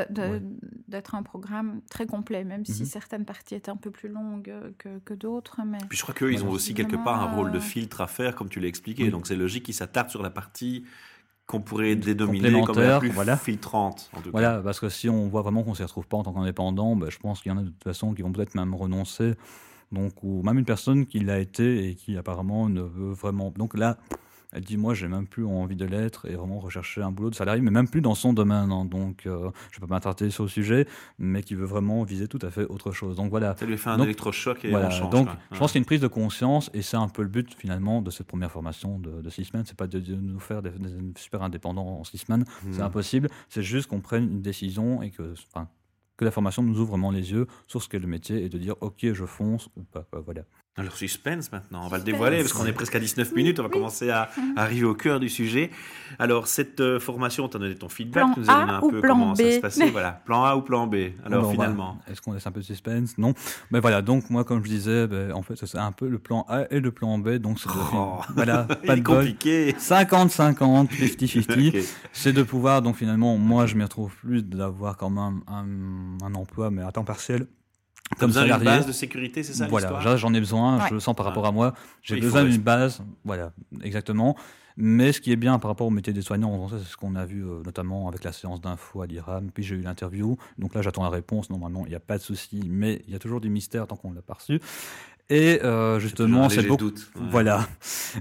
d'être 0.88 1.13
un 1.13 1.22
programme 1.22 1.82
très 1.92 2.08
complet, 2.08 2.44
même 2.44 2.66
si 2.66 2.82
mhm. 2.82 2.88
certaines 2.88 3.26
parties 3.26 3.54
étaient 3.54 3.70
un 3.70 3.78
peu 3.78 3.92
plus 3.92 4.10
longues 4.10 4.52
que, 4.80 4.98
que 5.06 5.13
d'autres. 5.13 5.60
Mais... 5.63 5.78
Puis 5.90 6.00
je 6.00 6.02
crois 6.02 6.16
qu'eux, 6.16 6.34
ils 6.34 6.44
ont 6.44 6.50
aussi 6.50 6.74
quelque 6.74 6.96
part 6.96 7.22
un 7.22 7.36
rôle 7.36 7.52
de 7.52 7.60
filtre 7.60 8.02
à 8.02 8.08
faire, 8.08 8.36
comme 8.36 8.50
tu 8.50 8.60
l'as 8.60 8.68
expliqué. 8.68 9.12
Donc 9.12 9.28
c'est 9.28 9.36
logique 9.36 9.66
qu'ils 9.66 9.76
s'attardent 9.76 10.10
sur 10.10 10.24
la 10.24 10.32
partie 10.32 10.86
qu'on 11.48 11.62
pourrait 11.62 11.96
dénominer 11.96 12.62
comme 12.62 12.80
la 12.80 13.00
plus 13.00 13.10
voilà. 13.10 13.38
filtrante. 13.38 14.12
En 14.16 14.22
tout 14.22 14.32
voilà, 14.32 14.60
parce 14.62 14.82
que 14.82 14.90
si 14.90 15.10
on 15.10 15.28
voit 15.30 15.42
vraiment 15.42 15.64
qu'on 15.64 15.72
ne 15.72 15.76
s'y 15.76 15.84
retrouve 15.84 16.06
pas 16.06 16.18
en 16.18 16.24
tant 16.24 16.34
qu'indépendant, 16.34 16.96
ben, 16.98 17.10
je 17.10 17.18
pense 17.18 17.42
qu'il 17.42 17.52
y 17.52 17.56
en 17.56 17.58
a 17.58 17.62
de 17.62 17.70
toute 17.70 17.84
façon 17.84 18.14
qui 18.14 18.22
vont 18.22 18.34
peut-être 18.34 18.54
même 18.54 18.76
renoncer. 18.76 19.34
Donc, 19.94 20.22
ou 20.24 20.44
même 20.44 20.60
une 20.60 20.66
personne 20.66 21.06
qui 21.06 21.20
l'a 21.20 21.40
été 21.40 21.88
et 21.88 21.96
qui 21.96 22.18
apparemment 22.18 22.68
ne 22.68 22.82
veut 22.82 23.14
vraiment. 23.14 23.54
Donc 23.56 23.78
là, 23.78 23.98
elle 24.54 24.64
dit 24.64 24.78
Moi, 24.78 24.94
j'ai 24.94 25.08
même 25.08 25.28
plus 25.28 25.46
envie 25.46 25.76
de 25.76 25.86
l'être 25.86 26.28
et 26.30 26.36
vraiment 26.36 26.60
rechercher 26.60 27.02
un 27.02 27.12
boulot 27.12 27.30
de 27.30 27.36
salarié, 27.36 27.62
mais 27.62 27.72
même 27.72 27.90
plus 27.90 28.02
dans 28.02 28.16
son 28.16 28.34
domaine. 28.34 28.72
Hein. 28.72 28.86
donc, 28.86 29.26
euh, 29.26 29.52
je 29.72 29.78
ne 29.78 29.82
peux 29.82 29.88
pas 29.88 29.96
m'attarder 29.96 30.30
sur 30.30 30.44
le 30.44 30.50
sujet, 30.50 30.88
mais 31.20 31.44
qui 31.44 31.56
veut 31.56 31.66
vraiment 31.66 32.04
viser 32.04 32.28
tout 32.28 32.40
à 32.42 32.50
fait 32.50 32.66
autre 32.66 32.92
chose. 32.92 33.16
Donc 33.16 33.30
voilà. 33.30 33.56
Ça 33.58 33.66
lui 33.66 33.78
fait 33.78 33.90
un 33.90 34.02
électrochoc 34.02 34.64
et 34.64 34.70
voilà. 34.70 34.90
change, 34.90 35.10
Donc, 35.10 35.30
je 35.52 35.58
pense 35.58 35.72
qu'il 35.72 35.80
y 35.80 35.82
a 35.82 35.84
une 35.84 35.86
prise 35.86 36.02
de 36.02 36.08
conscience 36.08 36.70
et 36.74 36.82
c'est 36.82 36.98
un 36.98 37.10
peu 37.10 37.24
le 37.24 37.30
but 37.30 37.54
finalement 37.56 38.02
de 38.02 38.10
cette 38.10 38.28
première 38.28 38.52
formation 38.52 39.00
de, 39.00 39.22
de 39.22 39.30
six 39.30 39.46
semaines. 39.46 39.66
C'est 39.66 39.78
pas 39.78 39.88
de, 39.88 40.00
nous 40.16 40.40
faire 40.40 40.62
des, 40.62 40.72
super 41.18 41.44
indépendants 41.44 42.00
en 42.00 42.04
six 42.04 42.20
semaines, 42.20 42.46
c'est 42.72 42.80
hmm. 42.80 42.84
impossible. 42.84 43.30
C'est 43.50 43.64
juste 43.64 43.88
qu'on 43.88 44.02
prenne 44.02 44.24
une 44.24 44.42
décision 44.42 45.02
et 45.02 45.12
que, 45.12 45.34
que 46.16 46.26
la 46.26 46.32
formation 46.32 46.64
nous 46.64 46.80
ouvre 46.80 46.92
vraiment 46.92 47.12
les 47.12 47.32
yeux 47.32 47.48
sur 47.68 47.82
ce 47.84 47.90
qu'est 47.90 48.00
le 48.00 48.08
métier 48.08 48.44
et 48.44 48.50
de 48.50 48.58
dire 48.58 48.76
ok 48.82 49.12
je 49.14 49.26
fonce 49.26 49.70
ou 49.76 49.84
pas. 49.84 50.06
Voilà. 50.26 50.44
Alors 50.80 50.96
suspense 50.96 51.52
maintenant, 51.52 51.82
on 51.84 51.88
va 51.88 51.98
le 51.98 52.04
dévoiler 52.04 52.38
parce 52.38 52.54
qu'on 52.54 52.68
est 52.68 52.72
presque 52.72 52.94
à 52.94 53.00
19 53.00 53.34
minutes, 53.34 53.60
on 53.60 53.63
va 53.63 53.70
commencer 53.70 54.12
à, 54.12 54.30
arriver 54.56 54.86
au 54.86 54.94
cœur 54.94 55.20
du 55.20 55.28
sujet. 55.28 55.72
Alors 56.20 56.48
cette 56.48 56.80
euh, 56.82 57.00
formation, 57.00 57.50
tu 57.50 57.58
as 57.58 57.60
donné 57.60 57.74
ton 57.74 57.90
feedback, 57.90 58.26
plan 58.26 58.34
tu 58.36 58.42
nous 58.42 58.50
as 58.52 58.60
donné 58.60 58.72
un 58.74 58.82
peu 58.82 59.02
comment 59.02 59.34
ça 59.34 59.52
se 59.52 59.60
passait. 59.60 59.90
Voilà, 59.98 60.12
plan 60.12 60.44
A 60.44 60.56
ou 60.56 60.62
plan 60.62 60.86
B. 60.86 60.96
Alors 61.26 61.52
finalement. 61.52 61.98
Est-ce 62.08 62.22
qu'on 62.22 62.34
laisse 62.34 62.46
un 62.46 62.52
peu 62.52 62.60
de 62.60 62.66
suspense? 62.66 63.18
Non. 63.18 63.34
Mais 63.72 63.80
voilà, 63.80 64.04
donc 64.04 64.30
moi 64.30 64.44
comme 64.44 64.63
je 64.63 64.70
disais, 64.70 65.08
ben, 65.08 65.32
en 65.32 65.42
fait 65.42 65.56
c'est 65.56 65.80
un 65.80 65.92
peu 65.92 66.08
le 66.08 66.20
plan 66.20 66.46
A 66.48 66.66
et 66.70 66.80
le 66.80 66.92
plan 66.92 67.18
B, 67.18 67.38
donc 67.38 67.60
c'est 67.60 67.70
oh. 67.96 68.20
voilà, 68.36 68.63
pas 68.86 68.96
de 68.96 69.02
compliqué. 69.02 69.72
50-50, 69.72 70.90
50-50. 70.90 71.88
C'est 72.13 72.34
de 72.34 72.44
pouvoir, 72.44 72.84
donc 72.84 72.98
finalement, 72.98 73.36
moi 73.38 73.66
je 73.66 73.74
m'y 73.74 73.84
retrouve 73.84 74.13
plus 74.18 74.44
d'avoir 74.44 74.96
quand 74.96 75.10
même 75.10 75.42
un, 75.48 76.24
un 76.24 76.36
emploi, 76.36 76.70
mais 76.70 76.84
à 76.84 76.92
temps 76.92 77.04
partiel 77.04 77.48
comme 78.20 78.30
besoin 78.30 78.46
d'une 78.46 78.63
base 78.63 78.88
de 78.88 78.91
sécurité, 78.91 79.43
c'est 79.43 79.54
ça 79.54 79.67
Voilà, 79.67 80.15
j'en 80.15 80.34
ai 80.34 80.39
besoin, 80.39 80.88
je 80.88 80.93
le 80.93 81.00
sens 81.00 81.15
par 81.15 81.26
rapport 81.26 81.46
à 81.46 81.52
moi. 81.52 81.74
J'ai 82.02 82.20
besoin 82.20 82.43
d'une 82.43 82.62
base, 82.62 83.02
voilà, 83.24 83.52
exactement. 83.84 84.36
Mais 84.80 85.12
ce 85.12 85.20
qui 85.20 85.32
est 85.32 85.38
bien 85.38 85.58
par 85.58 85.72
rapport 85.72 85.88
au 85.88 85.89
métier 85.89 86.13
des 86.13 86.22
soignants, 86.22 86.70
c'est 86.70 86.78
ce 86.86 86.96
qu'on 86.96 87.15
a 87.15 87.26
vu 87.26 87.43
euh, 87.43 87.63
notamment 87.65 88.08
avec 88.08 88.24
la 88.24 88.32
séance 88.32 88.62
d'info 88.62 89.02
à 89.02 89.08
l'IRAM, 89.08 89.50
puis 89.52 89.63
j'ai 89.63 89.74
eu 89.74 89.82
l'interview. 89.82 90.38
Donc 90.60 90.76
là, 90.76 90.84
j'attends 90.84 91.02
la 91.02 91.10
réponse. 91.10 91.50
Normalement, 91.50 91.88
il 91.88 91.89
n'y 91.89 91.96
a 91.96 92.00
pas 92.00 92.20
de 92.20 92.22
souci, 92.22 92.62
mais 92.70 93.02
il 93.08 93.13
y 93.13 93.15
a 93.15 93.20
toujours 93.20 93.41
du 93.41 93.50
mystère 93.50 93.88
tant 93.88 93.96
qu'on 93.96 94.12
ne 94.12 94.15
l'a 94.15 94.22
pas 94.22 94.36
reçu. 94.36 94.62
Et 95.30 95.62
euh, 95.63 96.00
justement, 96.00 96.48
c'est 96.48 96.63
beaucoup. 96.63 96.86
Doute, 96.86 97.12
Voilà. 97.16 97.68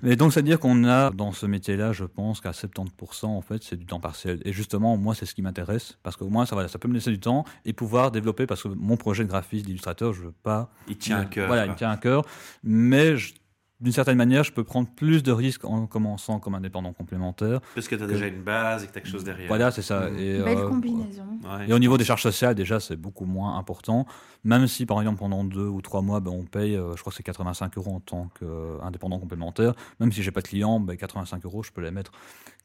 Mais 0.03 0.17
donc, 0.17 0.33
c'est-à-dire 0.33 0.59
qu'on 0.59 0.85
a 0.85 1.11
dans 1.11 1.31
ce 1.33 1.47
métier-là, 1.47 1.93
je 1.93 2.05
pense 2.05 2.41
qu'à 2.41 2.51
70%, 2.51 3.27
en 3.27 3.41
fait, 3.43 3.63
c'est 3.63 3.77
du 3.77 3.87
temps 3.87 4.01
partiel. 4.01 4.41
Et 4.45 4.53
justement, 4.53 4.97
moi, 4.97 5.15
c'est 5.15 5.25
ce 5.25 5.35
qui 5.35 5.43
m'intéresse 5.43 5.99
parce 6.03 6.17
que 6.17 6.25
moi, 6.25 6.47
ça, 6.47 6.67
ça 6.67 6.79
peut 6.79 6.89
me 6.89 6.95
laisser 6.95 7.11
du 7.11 7.21
temps 7.21 7.45
et 7.65 7.73
pouvoir 7.73 8.11
développer 8.11 8.47
parce 8.47 8.63
que 8.63 8.69
mon 8.69 8.97
projet 8.97 9.23
de 9.23 9.29
graphiste, 9.29 9.67
d'illustrateur, 9.67 10.13
je 10.15 10.23
veux 10.23 10.35
pas. 10.43 10.71
Il 10.89 10.99
tient 10.99 11.19
à 11.21 11.25
cœur. 11.27 11.47
Voilà, 11.47 11.67
il 11.67 11.75
tient 11.77 11.91
à 11.91 11.97
cœur. 11.97 12.25
Mais 12.65 13.17
je 13.17 13.35
d'une 13.81 13.93
certaine 13.93 14.17
manière, 14.17 14.43
je 14.43 14.53
peux 14.53 14.65
prendre 14.65 14.89
plus 14.89 15.23
de 15.23 15.33
risques 15.33 15.65
en 15.65 15.87
commençant 15.87 16.39
comme 16.39 16.55
indépendant 16.55 16.95
complémentaire. 16.95 17.61
Parce 17.75 17.89
que 17.89 17.95
tu 17.95 18.03
as 18.03 18.07
déjà 18.07 18.27
une 18.27 18.43
base 18.43 18.85
et 18.85 18.87
que 18.87 18.93
tu 18.93 18.99
as 18.99 19.01
quelque 19.03 19.11
chose 19.11 19.25
derrière. 19.25 19.49
Voilà, 19.49 19.71
c'est 19.71 19.83
ça. 19.83 20.09
Mmh. 20.09 20.19
Et, 20.19 20.39
Belle 20.39 20.59
euh, 20.59 20.69
combinaison. 20.69 21.27
et 21.69 21.73
au 21.73 21.79
niveau 21.79 21.99
des 21.99 22.05
charges 22.05 22.23
sociales, 22.23 22.55
déjà, 22.55 22.81
c'est 22.81 22.97
beaucoup 22.97 23.27
moins 23.27 23.59
important. 23.59 24.07
Même 24.45 24.67
si, 24.67 24.87
par 24.87 24.99
exemple, 25.01 25.19
pendant 25.19 25.45
deux 25.45 25.67
ou 25.67 25.83
trois 25.83 26.01
mois, 26.01 26.21
ben, 26.21 26.31
on 26.31 26.45
paye, 26.45 26.75
euh, 26.75 26.97
je 26.97 27.01
crois 27.01 27.11
que 27.11 27.17
c'est 27.17 27.23
85 27.23 27.77
euros 27.77 27.97
en 27.97 28.01
tant 28.01 28.31
qu'indépendant 28.39 29.19
complémentaire. 29.19 29.75
Même 30.01 30.11
si 30.11 30.23
j'ai 30.23 30.31
pas 30.31 30.41
de 30.41 30.49
clients, 30.49 30.81
ben, 30.81 30.97
85 30.97 31.45
euros, 31.45 31.63
je 31.63 31.71
peux 31.71 31.83
les 31.83 31.91
mettre. 31.91 32.13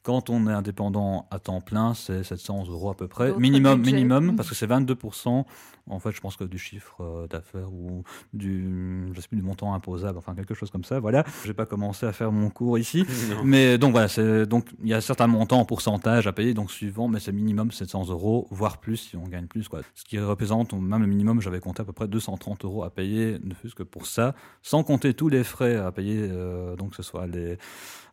Quand 0.02 0.30
on 0.30 0.48
est 0.48 0.52
indépendant 0.52 1.26
à 1.30 1.38
temps 1.38 1.60
plein, 1.60 1.94
c'est 1.94 2.24
700 2.24 2.64
euros 2.68 2.90
à 2.90 2.96
peu 2.96 3.06
près. 3.06 3.32
Minimum, 3.34 3.80
minimum, 3.80 4.34
parce 4.36 4.48
que 4.48 4.54
c'est 4.54 4.66
22%. 4.66 5.44
En 5.88 5.98
fait, 5.98 6.12
je 6.12 6.20
pense 6.20 6.36
que 6.36 6.44
du 6.44 6.58
chiffre 6.58 6.96
euh, 7.00 7.26
d'affaires 7.26 7.72
ou 7.72 8.04
du, 8.32 9.10
je 9.12 9.20
sais 9.20 9.28
plus, 9.28 9.36
du 9.36 9.42
montant 9.42 9.74
imposable, 9.74 10.16
enfin 10.18 10.34
quelque 10.34 10.54
chose 10.54 10.70
comme 10.70 10.84
ça. 10.84 11.00
Voilà. 11.00 11.24
J'ai 11.44 11.54
pas 11.54 11.66
commencé 11.66 12.06
à 12.06 12.12
faire 12.12 12.30
mon 12.30 12.50
cours 12.50 12.78
ici, 12.78 13.04
mais 13.44 13.78
donc 13.78 13.92
voilà, 13.92 14.08
c'est 14.08 14.46
donc 14.46 14.66
il 14.82 14.88
y 14.88 14.94
a 14.94 15.00
certains 15.00 15.26
montants 15.26 15.58
en 15.58 15.64
pourcentage 15.64 16.26
à 16.26 16.32
payer, 16.32 16.54
donc 16.54 16.70
suivant, 16.70 17.08
mais 17.08 17.18
c'est 17.18 17.32
minimum 17.32 17.72
700 17.72 18.08
euros, 18.10 18.46
voire 18.50 18.78
plus 18.78 18.96
si 18.96 19.16
on 19.16 19.24
gagne 19.24 19.46
plus, 19.46 19.68
quoi. 19.68 19.80
Ce 19.94 20.04
qui 20.04 20.18
représente 20.18 20.72
même 20.72 21.00
le 21.00 21.08
minimum, 21.08 21.40
j'avais 21.40 21.60
compté 21.60 21.82
à 21.82 21.84
peu 21.84 21.92
près 21.92 22.06
230 22.06 22.64
euros 22.64 22.84
à 22.84 22.90
payer, 22.90 23.38
ne 23.42 23.54
fût-ce 23.54 23.74
que 23.74 23.82
pour 23.82 24.06
ça, 24.06 24.34
sans 24.62 24.84
compter 24.84 25.14
tous 25.14 25.28
les 25.28 25.42
frais 25.42 25.76
à 25.76 25.90
payer, 25.90 26.28
euh, 26.30 26.76
donc 26.76 26.90
que 26.90 26.96
ce 26.96 27.02
soit 27.02 27.26
les, 27.26 27.58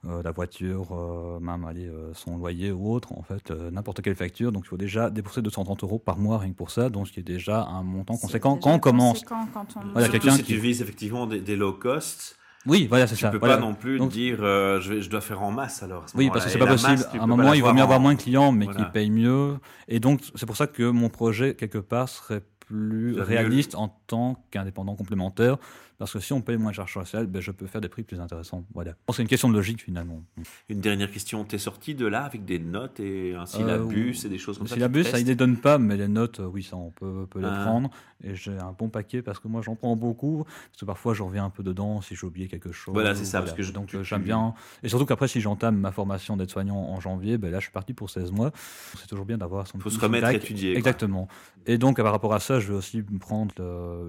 la 0.03 0.31
voiture, 0.31 1.39
même 1.41 1.65
aller 1.65 1.89
son 2.13 2.37
loyer 2.37 2.71
ou 2.71 2.91
autre, 2.91 3.11
en 3.13 3.21
fait, 3.21 3.51
n'importe 3.51 4.01
quelle 4.01 4.15
facture. 4.15 4.51
Donc 4.51 4.63
il 4.65 4.69
faut 4.69 4.77
déjà 4.77 5.09
débourser 5.09 5.41
230 5.41 5.83
euros 5.83 5.99
par 5.99 6.17
mois 6.17 6.39
rien 6.39 6.51
que 6.51 6.55
pour 6.55 6.71
ça, 6.71 6.89
donc 6.89 7.07
ce 7.07 7.13
qui 7.13 7.19
est 7.19 7.23
déjà 7.23 7.63
un 7.63 7.83
montant 7.83 8.17
conséquent 8.17 8.57
quand 8.57 8.73
on 8.73 8.79
commence. 8.79 9.23
Quand 9.23 9.47
on... 9.75 9.91
Voilà, 9.91 10.09
Surtout 10.09 10.29
si 10.31 10.43
tu 10.43 10.57
vises 10.57 10.81
effectivement 10.81 11.27
des, 11.27 11.41
des 11.41 11.55
low 11.55 11.73
cost. 11.73 12.37
Oui, 12.65 12.87
voilà, 12.87 13.07
c'est 13.07 13.15
ça. 13.15 13.29
Tu 13.29 13.39
peux 13.39 13.47
pas 13.47 13.57
non 13.57 13.73
plus 13.73 13.99
dire 14.07 14.39
euh, 14.41 14.81
je, 14.81 14.99
je, 15.01 15.09
dois 15.09 15.21
faire 15.21 15.41
en 15.41 15.51
masse 15.51 15.81
alors. 15.81 16.05
oui, 16.15 16.29
parce 16.31 16.45
que 16.45 16.51
c'est 16.51 16.59
pas 16.59 16.67
possible. 16.67 17.03
à 17.13 17.23
un 17.23 17.27
moment, 17.27 17.53
il 17.53 17.63
vaut 17.63 17.73
mieux 17.73 17.81
avoir 17.81 17.99
moins 17.99 18.13
de 18.13 18.21
clients, 18.21 18.51
mais 18.51 18.67
qui 18.67 18.83
payent 18.93 19.09
mieux. 19.09 19.57
Et 19.87 19.99
donc, 19.99 20.21
c'est 20.35 20.45
pour 20.45 20.57
ça 20.57 20.67
que 20.67 20.83
mon 20.83 21.09
projet, 21.09 21.55
quelque 21.55 21.77
part, 21.77 22.09
serait 22.09 22.43
plus 22.59 23.19
réaliste 23.19 23.75
en 23.75 23.98
tant 24.09 24.43
qu'indépendant 24.51 24.95
complémentaire. 24.95 25.57
Parce 25.99 26.13
que 26.13 26.19
si 26.19 26.31
on 26.31 26.41
paye 26.41 26.55
moins 26.55 26.71
cher 26.71 26.87
social, 26.87 27.27
ben 27.27 27.41
je 27.41 27.51
peux 27.51 27.67
faire 27.67 27.81
des 27.81 27.89
prix 27.89 28.03
plus 28.03 28.21
intéressants. 28.21 28.63
Voilà. 28.73 28.93
C'est 29.13 29.21
une 29.21 29.27
question 29.27 29.49
de 29.49 29.53
logique 29.53 29.83
finalement. 29.83 30.23
Une 30.69 30.79
dernière 30.79 31.11
question. 31.11 31.43
Tu 31.43 31.55
es 31.55 31.59
sorti 31.59 31.93
de 31.93 32.07
là 32.07 32.23
avec 32.23 32.45
des 32.45 32.57
notes 32.57 33.01
et 33.01 33.35
un 33.35 33.45
syllabus 33.45 34.23
euh, 34.23 34.27
et 34.27 34.29
des 34.29 34.37
choses 34.37 34.57
comme 34.57 34.67
ça 34.67 34.75
Le 34.75 34.79
syllabus, 34.79 35.03
ça, 35.03 35.19
il 35.19 35.25
ne 35.25 35.29
les 35.29 35.35
donne 35.35 35.57
pas, 35.57 35.77
mais 35.77 35.97
les 35.97 36.07
notes, 36.07 36.39
euh, 36.39 36.45
oui, 36.45 36.63
ça, 36.63 36.77
on 36.77 36.91
peut, 36.91 37.27
peut 37.29 37.41
les 37.41 37.49
ah. 37.51 37.63
prendre. 37.65 37.89
Et 38.23 38.33
j'ai 38.33 38.57
un 38.57 38.71
bon 38.71 38.87
paquet 38.87 39.21
parce 39.21 39.39
que 39.39 39.49
moi, 39.49 39.61
j'en 39.61 39.75
prends 39.75 39.97
beaucoup. 39.97 40.45
Parce 40.45 40.79
que 40.79 40.85
parfois, 40.85 41.13
je 41.13 41.21
reviens 41.21 41.43
un 41.43 41.49
peu 41.49 41.63
dedans 41.63 41.99
si 41.99 42.15
j'ai 42.15 42.25
oublié 42.25 42.47
quelque 42.47 42.71
chose. 42.71 42.93
Voilà, 42.93 43.13
c'est 43.13 43.25
ça. 43.25 43.41
Parce 43.41 43.53
que 43.53 43.69
Donc, 43.69 43.93
j'aime 44.01 44.23
bien. 44.23 44.53
Et 44.83 44.87
surtout 44.87 45.05
qu'après, 45.05 45.27
si 45.27 45.41
j'entame 45.41 45.75
ma 45.75 45.91
formation 45.91 46.37
d'aide-soignant 46.37 46.77
en 46.77 47.01
janvier, 47.01 47.37
ben 47.37 47.51
là, 47.51 47.59
je 47.59 47.63
suis 47.63 47.73
parti 47.73 47.93
pour 47.93 48.09
16 48.09 48.31
mois. 48.31 48.51
C'est 48.97 49.07
toujours 49.07 49.25
bien 49.25 49.37
d'avoir 49.37 49.67
son. 49.67 49.77
Il 49.77 49.81
faut 49.81 49.89
se 49.89 49.99
remettre 49.99 50.27
à 50.27 50.33
étudier. 50.33 50.77
Exactement. 50.77 51.27
Et 51.65 51.77
donc, 51.77 51.97
par 51.97 52.11
rapport 52.11 52.33
à 52.33 52.39
ça, 52.39 52.61
je 52.61 52.69
vais 52.69 52.77
aussi 52.77 53.01
prendre 53.19 53.53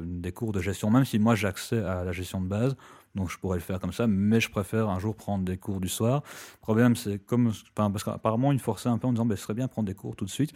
des 0.04 0.32
cours 0.32 0.52
de 0.52 0.60
gestion, 0.60 0.90
même 0.90 1.04
si 1.04 1.18
moi, 1.18 1.34
j'ai 1.34 1.48
accès 1.48 1.84
à 1.84 2.04
la 2.04 2.12
gestion 2.12 2.40
de 2.40 2.46
base 2.46 2.76
donc 3.14 3.30
je 3.30 3.38
pourrais 3.38 3.56
le 3.56 3.62
faire 3.62 3.80
comme 3.80 3.92
ça, 3.92 4.06
mais 4.06 4.40
je 4.40 4.50
préfère 4.50 4.88
un 4.88 4.98
jour 4.98 5.16
prendre 5.16 5.44
des 5.44 5.56
cours 5.56 5.80
du 5.80 5.88
soir. 5.88 6.22
Le 6.54 6.60
problème, 6.60 6.96
c'est 6.96 7.18
comme. 7.18 7.52
Parce 7.74 8.04
qu'apparemment, 8.04 8.52
ils 8.52 8.60
forçaient 8.60 8.88
un 8.88 8.98
peu 8.98 9.06
en 9.06 9.12
disant 9.12 9.26
ben, 9.26 9.36
ce 9.36 9.42
serait 9.42 9.54
bien 9.54 9.68
prendre 9.68 9.86
des 9.86 9.94
cours 9.94 10.16
tout 10.16 10.24
de 10.24 10.30
suite. 10.30 10.52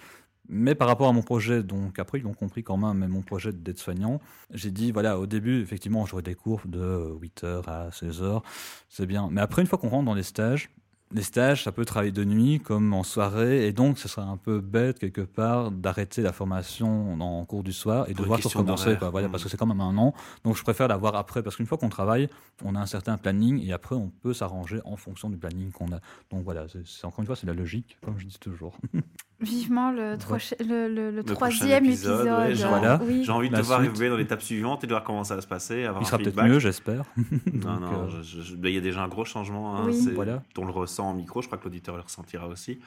Mais 0.46 0.74
par 0.74 0.88
rapport 0.88 1.08
à 1.08 1.12
mon 1.12 1.22
projet, 1.22 1.62
donc 1.62 1.98
après, 1.98 2.18
ils 2.18 2.26
ont 2.26 2.34
compris 2.34 2.62
quand 2.62 2.76
même, 2.76 2.98
mais 2.98 3.08
mon 3.08 3.22
projet 3.22 3.50
d'aide-soignant, 3.50 4.20
j'ai 4.50 4.70
dit 4.70 4.92
voilà, 4.92 5.18
au 5.18 5.26
début, 5.26 5.62
effectivement, 5.62 6.04
j'aurais 6.04 6.22
des 6.22 6.34
cours 6.34 6.60
de 6.66 7.16
8h 7.18 7.62
à 7.66 7.88
16h, 7.88 8.42
c'est 8.90 9.06
bien. 9.06 9.28
Mais 9.32 9.40
après, 9.40 9.62
une 9.62 9.68
fois 9.68 9.78
qu'on 9.78 9.88
rentre 9.88 10.04
dans 10.04 10.14
les 10.14 10.22
stages, 10.22 10.70
les 11.12 11.22
stages, 11.22 11.64
ça 11.64 11.72
peut 11.72 11.84
travailler 11.84 12.12
de 12.12 12.24
nuit 12.24 12.60
comme 12.60 12.92
en 12.92 13.02
soirée, 13.02 13.66
et 13.66 13.72
donc 13.72 13.98
ce 13.98 14.08
serait 14.08 14.26
un 14.26 14.36
peu 14.36 14.60
bête 14.60 14.98
quelque 14.98 15.20
part 15.20 15.70
d'arrêter 15.70 16.22
la 16.22 16.32
formation 16.32 17.20
en 17.20 17.44
cours 17.44 17.62
du 17.62 17.72
soir 17.72 18.08
et 18.08 18.14
de 18.14 18.22
voir 18.22 18.40
tout 18.40 18.48
recommencer, 18.48 18.96
voilà, 19.12 19.28
parce 19.28 19.42
que 19.42 19.48
c'est 19.48 19.56
quand 19.56 19.66
même 19.66 19.80
un 19.80 19.96
an. 19.96 20.14
Donc 20.44 20.56
je 20.56 20.62
préfère 20.62 20.88
l'avoir 20.88 21.14
après, 21.14 21.42
parce 21.42 21.56
qu'une 21.56 21.66
fois 21.66 21.78
qu'on 21.78 21.88
travaille, 21.88 22.28
on 22.64 22.74
a 22.74 22.80
un 22.80 22.86
certain 22.86 23.16
planning, 23.16 23.64
et 23.64 23.72
après 23.72 23.94
on 23.94 24.10
peut 24.22 24.34
s'arranger 24.34 24.80
en 24.84 24.96
fonction 24.96 25.30
du 25.30 25.36
planning 25.36 25.70
qu'on 25.70 25.92
a. 25.92 26.00
Donc 26.30 26.44
voilà, 26.44 26.66
c'est 26.84 27.04
encore 27.04 27.20
une 27.20 27.26
fois, 27.26 27.36
c'est 27.36 27.46
la 27.46 27.54
logique, 27.54 27.96
comme 28.04 28.18
je 28.18 28.26
dis 28.26 28.38
toujours. 28.38 28.76
Vivement 29.44 29.90
le, 29.90 30.16
le, 30.60 31.10
le, 31.10 31.24
troisième 31.24 31.84
épisode. 31.84 32.26
voilà. 32.26 33.00
J'ai 33.22 33.32
envie 33.32 33.50
de 33.50 33.56
te 33.56 33.60
voir 33.62 33.82
évoluer 33.82 34.08
dans 34.08 34.16
l'étape 34.16 34.42
suivante 34.42 34.84
et 34.84 34.86
de 34.86 34.92
voir 34.92 35.04
comment 35.04 35.24
ça 35.24 35.36
va 35.36 35.40
se 35.40 35.46
passer. 35.46 35.86
Il 36.00 36.06
sera 36.06 36.18
peut-être 36.18 36.42
mieux, 36.42 36.58
j'espère. 36.58 37.04
non, 37.52 37.80
non, 37.80 38.08
euh, 38.08 38.22
il 38.64 38.74
y 38.74 38.78
a 38.78 38.80
déjà 38.80 39.02
un 39.02 39.08
gros 39.08 39.24
changement. 39.24 39.76
Hein, 39.76 39.90
voilà. 40.14 40.42
On 40.58 40.64
le 40.64 40.72
ressent 40.72 41.08
en 41.08 41.14
micro, 41.14 41.42
je 41.42 41.46
crois 41.46 41.58
que 41.58 41.64
l'auditeur 41.64 41.96
le 41.96 42.02
ressentira 42.02 42.46
aussi. 42.48 42.78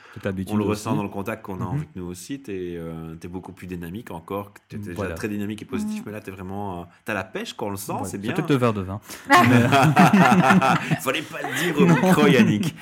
On 0.50 0.56
le 0.56 0.64
ressent 0.64 0.96
dans 0.96 1.04
le 1.04 1.10
contact 1.10 1.44
qu'on 1.44 1.62
a 1.62 1.66
mhm. 1.66 1.78
avec 1.78 1.90
nous 1.96 2.06
aussi. 2.06 2.42
Tu 2.42 2.52
es, 2.52 2.78
euh, 2.78 3.16
beaucoup 3.30 3.52
plus 3.52 3.68
dynamique 3.68 4.12
encore. 4.12 4.54
Tu 4.70 4.78
étais 4.78 4.94
déjà 4.94 5.14
très 5.14 5.28
dynamique 5.28 5.62
et 5.62 5.66
positif, 5.66 6.00
mhm. 6.00 6.04
mais 6.06 6.12
là, 6.14 6.22
tu 6.22 6.30
es 6.30 6.34
vraiment. 6.34 6.82
Euh, 6.82 6.84
tu 7.06 7.12
as 7.12 7.16
la 7.16 7.24
pêche 7.24 7.54
quand 7.54 7.68
on 7.68 7.72
le 7.72 7.78
sent, 7.78 7.94
c'est 8.06 8.18
bien. 8.18 8.34
Peut-être 8.34 8.48
deux 8.48 8.58
verres 8.58 8.74
de 8.74 8.82
vin. 8.82 9.00
Il 9.30 10.98
fallait 10.98 11.22
pas 11.22 11.40
le 11.42 11.64
dire 11.64 11.82
au 11.82 11.86
micro, 11.86 12.28
Yannick. 12.28 12.76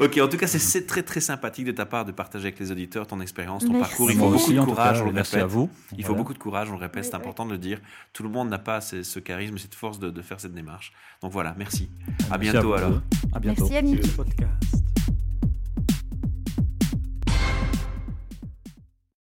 ok, 0.00 0.18
en 0.18 0.28
tout 0.28 0.36
cas, 0.36 0.46
c'est 0.46 0.86
très 0.86 1.02
très 1.02 1.20
sympathique 1.20 1.66
de 1.66 1.72
ta 1.72 1.86
part 1.86 2.04
de 2.04 2.12
partager 2.12 2.46
avec 2.48 2.58
les 2.58 2.70
auditeurs 2.70 3.06
ton 3.06 3.17
expérience, 3.20 3.64
ton 3.64 3.78
parcours. 3.78 4.10
Il 4.10 4.18
faut 4.18 4.30
beaucoup 4.30 4.52
de 4.52 4.60
courage, 4.60 5.00
on 5.00 5.10
le 5.10 5.10
répète. 5.10 5.34
À 5.34 5.46
vous. 5.46 5.70
Il 5.96 6.04
faut 6.04 6.14
beaucoup 6.14 6.34
de 6.34 6.38
courage, 6.38 6.68
on 6.70 6.74
le 6.74 6.78
répète, 6.78 7.04
c'est 7.04 7.14
important 7.14 7.46
de 7.46 7.52
le 7.52 7.58
dire. 7.58 7.80
Tout 8.12 8.22
le 8.22 8.28
monde 8.28 8.48
n'a 8.48 8.58
pas 8.58 8.80
ce, 8.80 9.18
charisme, 9.18 9.58
cette 9.58 9.74
force 9.74 9.98
de, 9.98 10.22
faire 10.22 10.40
cette 10.40 10.54
démarche. 10.54 10.92
Donc 11.22 11.32
voilà, 11.32 11.54
merci. 11.58 11.88
À 12.30 12.38
bientôt 12.38 12.72
alors. 12.74 13.00
À 13.32 13.40
bientôt. 13.40 13.68
Merci 13.68 13.74
Yannick. 13.74 14.87